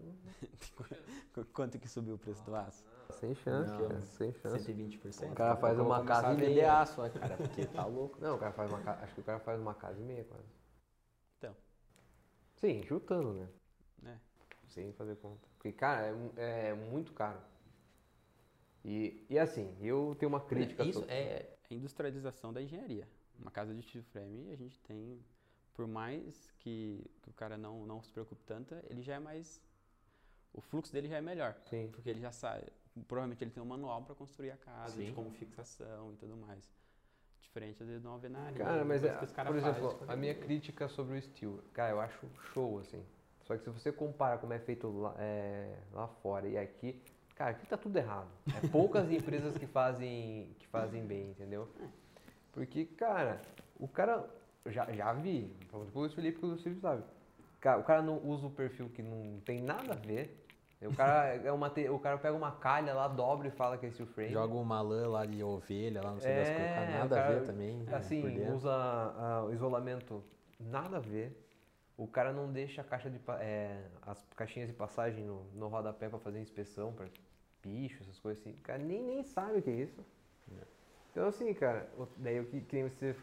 [1.34, 2.84] Qu- Quanto que subiu o preço do aço?
[3.20, 3.88] sem chance, Não.
[3.88, 4.74] cara, sem chance.
[4.74, 5.32] 120%?
[5.32, 6.82] O cara faz uma casa e vender meia.
[6.82, 7.38] aço, né, cara?
[7.38, 8.20] Porque tá louco.
[8.20, 10.24] Não, o cara faz uma casa, acho que o cara faz uma casa e meia
[10.26, 10.48] quase.
[11.38, 11.56] Então.
[12.56, 13.50] Sim, chutando, né?
[14.06, 14.18] É.
[14.68, 15.48] Sem fazer conta.
[15.58, 17.40] Porque, cara, é, é muito caro.
[18.84, 23.08] E, e assim, eu tenho uma crítica Isso sobre- é a industrialização da engenharia.
[23.40, 25.20] Uma casa de steel frame, a gente tem,
[25.74, 29.62] por mais que, que o cara não, não se preocupe tanto, ele já é mais.
[30.54, 31.56] O fluxo dele já é melhor.
[31.70, 31.90] Sim.
[31.92, 32.64] Porque ele já sabe.
[33.08, 35.14] Provavelmente ele tem um manual para construir a casa, de Sim.
[35.14, 36.72] como fixação e tudo mais.
[37.42, 38.58] Diferente às vezes de uma alvenaria.
[38.58, 41.62] Cara, mas é, que os cara por exemplo, tipo, a minha crítica sobre o steel,
[41.74, 43.04] cara, eu acho show, assim.
[43.44, 47.02] Só que se você compara como é feito lá, é, lá fora e aqui,
[47.36, 48.30] cara, aqui tá tudo errado.
[48.64, 51.70] É poucas empresas que fazem, que fazem bem, entendeu?
[52.56, 53.42] Porque, cara,
[53.78, 54.26] o cara,
[54.68, 57.04] já, já vi, o Felipe, que o Felipe sabe.
[57.60, 60.42] Cara, o cara não usa o perfil que não tem nada a ver.
[60.82, 63.86] O cara, é uma, te- o cara pega uma calha lá, dobra e fala que
[63.86, 64.32] é steel frame.
[64.32, 67.16] Joga uma lã lá de ovelha, lá não sei das É, coisas, cara, o nada
[67.20, 67.78] a cara, ver também.
[67.80, 68.56] né, Assim, dentro.
[68.56, 70.24] usa ah, o isolamento
[70.58, 71.42] nada a ver.
[71.98, 76.08] O cara não deixa a caixa de, é, as caixinhas de passagem no, no rodapé
[76.08, 77.06] pra fazer inspeção pra
[77.62, 78.52] bicho, essas coisas assim.
[78.54, 80.06] O cara nem, nem sabe o que é isso.
[81.16, 83.16] Então assim, cara, daí o que, que você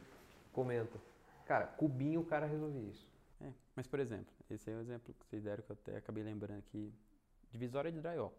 [0.50, 0.98] comenta.
[1.44, 3.06] Cara, cubinho o cara resolvia isso.
[3.38, 6.22] É, mas por exemplo, esse é o exemplo que vocês deram que eu até acabei
[6.24, 6.90] lembrando aqui.
[7.50, 8.32] Divisória de drywall,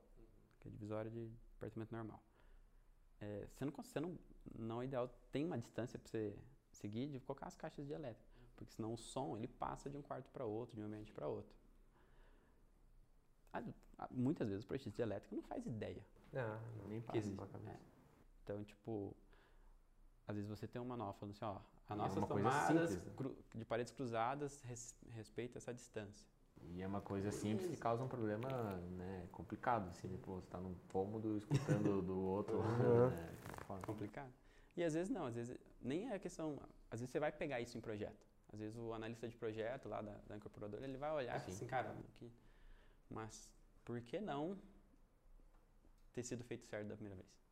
[0.59, 2.19] que é divisória de apartamento normal.
[3.21, 4.17] É, você não consegue, não,
[4.57, 6.35] não é ideal, tem uma distância para você
[6.71, 10.01] seguir de colocar as caixas de elétrica, porque senão o som ele passa de um
[10.01, 11.55] quarto para outro, de um ambiente para outro.
[14.09, 17.35] Muitas vezes o projetista de elétrica não faz ideia Ah, não, Nem passa existe.
[17.37, 17.69] pra cabeça.
[17.71, 17.79] É.
[18.43, 19.15] Então, tipo,
[20.27, 21.57] às vezes você tem uma manual falando assim, ó,
[21.87, 23.13] as é nossas coisa tomadas simples, né?
[23.15, 26.25] cru- de paredes cruzadas res, respeita essa distância.
[26.61, 30.17] E é uma coisa simples que causa um problema né, complicado, assim, né?
[30.21, 32.63] Pô, você tá num cômodo escutando do outro.
[32.63, 33.37] Né?
[33.67, 33.85] Foda.
[33.85, 34.31] complicado.
[34.77, 36.57] E às vezes não, às vezes nem é questão.
[36.89, 38.25] Às vezes você vai pegar isso em projeto.
[38.53, 41.45] Às vezes o analista de projeto lá da, da incorporadora ele vai olhar Sim.
[41.45, 42.31] falar assim, cara, aqui.
[43.09, 43.51] Mas
[43.83, 44.57] por que não
[46.13, 47.42] ter sido feito certo da primeira vez?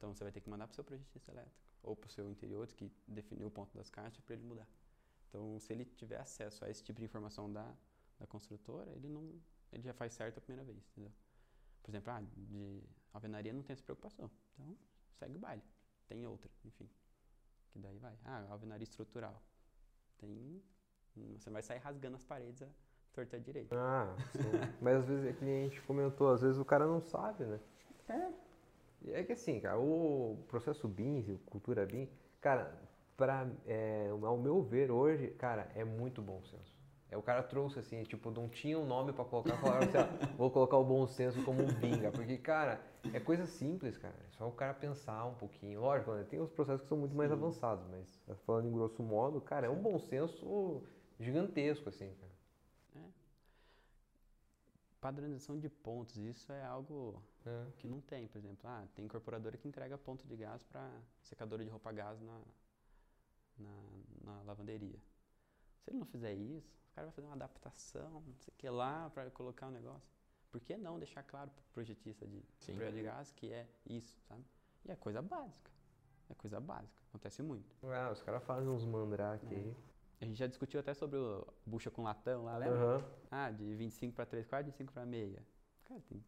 [0.00, 2.30] Então você vai ter que mandar para o seu projetista elétrico ou para o seu
[2.30, 4.66] interior que definiu o ponto das caixas para ele mudar.
[5.28, 7.70] Então se ele tiver acesso a esse tipo de informação da,
[8.18, 9.38] da construtora, ele não
[9.70, 11.12] ele já faz certo a primeira vez, entendeu?
[11.82, 12.82] Por exemplo, ah, de
[13.12, 14.30] alvenaria não tem essa preocupação.
[14.54, 14.74] Então
[15.18, 15.62] segue o baile.
[16.08, 16.88] Tem outra, enfim.
[17.70, 18.18] Que daí vai.
[18.24, 19.42] Ah, alvenaria estrutural.
[20.16, 20.62] Tem.
[21.38, 22.68] Você vai sair rasgando as paredes a
[23.12, 23.76] torta direita.
[23.78, 24.40] Ah, sim.
[24.80, 27.60] Mas às vezes é que a gente comentou, às vezes o cara não sabe, né?
[28.08, 28.49] É.
[29.08, 32.08] É que assim, cara, o processo BIM, cultura BIM,
[32.40, 32.72] cara,
[33.16, 36.78] pra, é, ao meu ver hoje, cara, é muito bom senso.
[37.10, 40.26] É, o cara trouxe assim, tipo, não tinha um nome pra colocar, falaram assim, ó,
[40.38, 42.80] vou colocar o bom senso como um cara, porque, cara,
[43.12, 45.80] é coisa simples, cara, é só o cara pensar um pouquinho.
[45.80, 49.40] Lógico, né, tem os processos que são muito mais avançados, mas falando em grosso modo,
[49.40, 50.82] cara, é um bom senso
[51.18, 52.30] gigantesco, assim, cara.
[55.00, 57.66] Padronização de pontos, isso é algo É.
[57.78, 58.68] que não tem, por exemplo.
[58.68, 60.90] Ah, tem incorporadora que entrega ponto de gás para
[61.22, 62.40] secadora de roupa a gás na,
[63.58, 63.82] na,
[64.24, 64.98] na lavanderia.
[65.82, 68.68] Se ele não fizer isso, o cara vai fazer uma adaptação, não sei o que
[68.68, 70.10] lá, para colocar o negócio.
[70.50, 72.74] Por que não deixar claro para o projetista de Sim.
[72.74, 74.44] projeto de gás que é isso, sabe?
[74.84, 75.70] E é coisa básica.
[76.28, 77.00] É coisa básica.
[77.08, 77.74] Acontece muito.
[77.84, 79.76] Ah, os caras fazem uns mandrake aí.
[80.20, 82.76] A gente já discutiu até sobre o bucha com latão lá, lembra?
[82.76, 83.04] Aham.
[83.30, 85.42] Ah, de 25 para 3 quartos, de 5 para meia.
[85.84, 86.22] Cara, tem,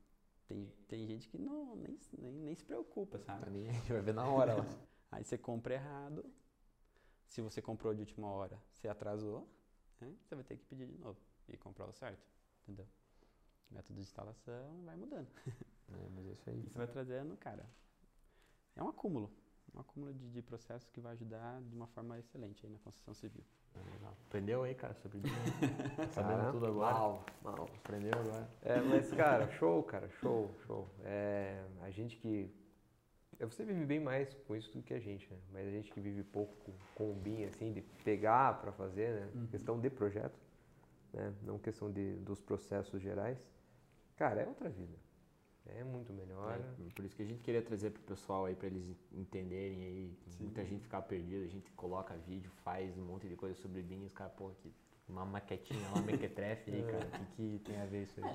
[0.52, 3.44] tem, tem gente que não, nem, nem, nem se preocupa, sabe?
[3.44, 4.64] Tá nem aí, vai ver na hora lá.
[5.10, 6.24] Aí você compra errado,
[7.26, 9.46] Se você comprou de última hora, você atrasou,
[10.00, 10.14] né?
[10.22, 12.26] você vai ter que pedir de novo e comprar o certo,
[12.62, 12.86] entendeu?
[13.70, 15.28] Método de instalação vai mudando.
[15.92, 16.62] É, mas é isso aí.
[16.62, 17.68] Você vai trazendo, cara,
[18.74, 19.30] é um acúmulo.
[19.74, 23.14] Um acúmulo de, de processos que vai ajudar de uma forma excelente aí na construção
[23.14, 23.42] civil.
[23.74, 24.14] É legal.
[24.26, 25.20] Aprendeu aí, cara, sobre.
[26.12, 26.94] Sabendo tudo agora.
[26.94, 27.70] Mal, mal.
[27.76, 28.48] Aprendeu agora.
[28.62, 30.88] É, mas, cara, show, cara, show, show.
[31.04, 32.50] É, a gente que.
[33.38, 35.38] é, Você vive bem mais com isso do que a gente, né?
[35.50, 39.14] Mas a gente que vive pouco com, com o BIM, assim, de pegar para fazer,
[39.14, 39.30] né?
[39.34, 39.46] Uhum.
[39.46, 40.38] Questão de projeto,
[41.14, 41.32] né?
[41.42, 43.38] Não questão de, dos processos gerais.
[44.16, 44.98] Cara, é outra vida.
[45.66, 46.58] É muito melhor.
[46.58, 50.18] É, por isso que a gente queria trazer pro pessoal aí, pra eles entenderem aí.
[50.28, 50.44] Sim.
[50.44, 54.04] Muita gente ficar perdida, a gente coloca vídeo, faz um monte de coisa sobre BIM,
[54.04, 54.72] os caras, pô, aqui,
[55.08, 58.34] uma maquetinha lá, mequetrefe aí, cara, o que, que tem a ver isso aí?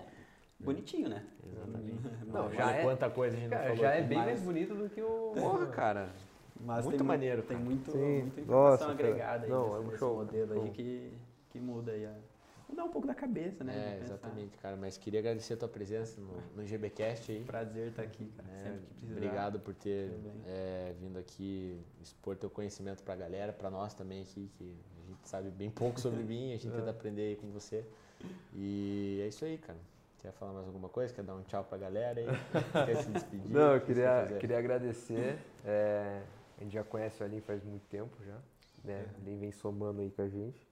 [0.60, 1.24] Bonitinho, né?
[1.46, 2.02] Exatamente.
[2.26, 4.42] Não, Olha já é- quanta coisa a gente não Cara, falou já é bem mais
[4.42, 5.34] bonito do que o.
[5.38, 6.10] Porra, cara.
[6.60, 8.22] Mas Muito tem maneiro, Tem muito, Sim.
[8.24, 10.64] muita informação Nossa, agregada aí Não, nesse, é um nesse show, modelo show.
[10.64, 11.14] aí que,
[11.52, 12.16] que muda aí a...
[12.70, 13.98] Mudar um pouco da cabeça, né?
[14.00, 14.76] É, exatamente, cara.
[14.76, 17.44] Mas queria agradecer a tua presença no, no GBcast aí.
[17.44, 18.48] Prazer estar aqui, cara.
[18.50, 18.64] né?
[18.64, 19.14] Sempre que precisar.
[19.14, 20.12] Obrigado por ter
[20.46, 25.28] é, vindo aqui expor teu conhecimento pra galera, pra nós também aqui, que a gente
[25.30, 26.72] sabe bem pouco sobre BIM, a gente É.
[26.72, 27.86] tenta aprender aí com você.
[28.54, 29.80] E é isso aí, cara.
[30.22, 31.14] Quer falar mais alguma coisa?
[31.14, 32.26] Quer dar um tchau pra galera aí?
[32.86, 33.52] Quer se despedir?
[33.52, 35.38] Não, eu queria, queria agradecer.
[35.64, 36.22] É,
[36.60, 38.38] a gente já conhece o Alim faz muito tempo já.
[38.84, 39.06] Né?
[39.20, 40.67] O Alim vem somando aí com a gente.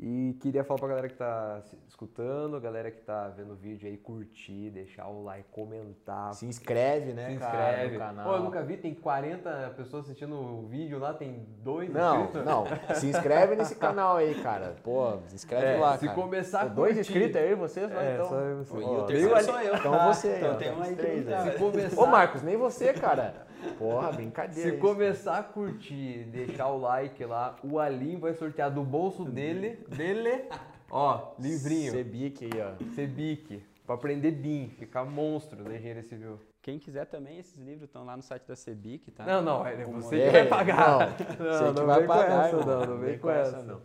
[0.00, 3.88] E queria falar pra galera que tá se- escutando, galera que tá vendo o vídeo
[3.88, 6.32] aí, curtir, deixar o like, comentar.
[6.34, 7.94] Se inscreve, né, se cara, inscreve.
[7.94, 8.24] no canal.
[8.28, 12.46] Pô, eu nunca vi, tem 40 pessoas assistindo o vídeo lá, tem dois Não, inscritos.
[12.46, 12.64] não.
[12.94, 14.76] Se inscreve nesse canal aí, cara.
[14.84, 16.20] Pô, se inscreve É, lá, se cara.
[16.20, 18.28] começar a Pô, Dois inscritos aí, vocês É, então.
[18.28, 18.74] só você.
[18.74, 19.74] Pô, e o terceiro sou eu.
[19.74, 21.50] Então você, Então tem um aí que três aí.
[21.52, 23.47] Se começar, Ô, Marcos, nem você, cara.
[23.78, 24.68] Porra, brincadeira.
[24.70, 24.78] se isso.
[24.78, 30.44] começar a curtir, deixar o like lá, o Alim vai sortear do bolso dele, dele,
[30.90, 31.92] ó, livrinho.
[31.92, 32.94] Cebic aí, ó.
[32.94, 36.38] Cebic, pra aprender BIM, ficar monstro da engenharia civil.
[36.60, 39.24] Quem quiser também, esses livros estão lá no site da CEBIC, tá?
[39.24, 40.98] Não, não, é você É, que vai pagar.
[40.98, 43.62] Não, você Não, que não vai vem com pagar, essa, não, não vem com essa.
[43.62, 43.80] não.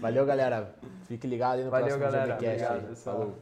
[0.00, 0.74] Valeu, galera.
[1.04, 2.34] Fique ligado aí no Valeu, próximo galera.
[2.34, 3.16] Obrigado, pessoal.
[3.18, 3.38] Falou.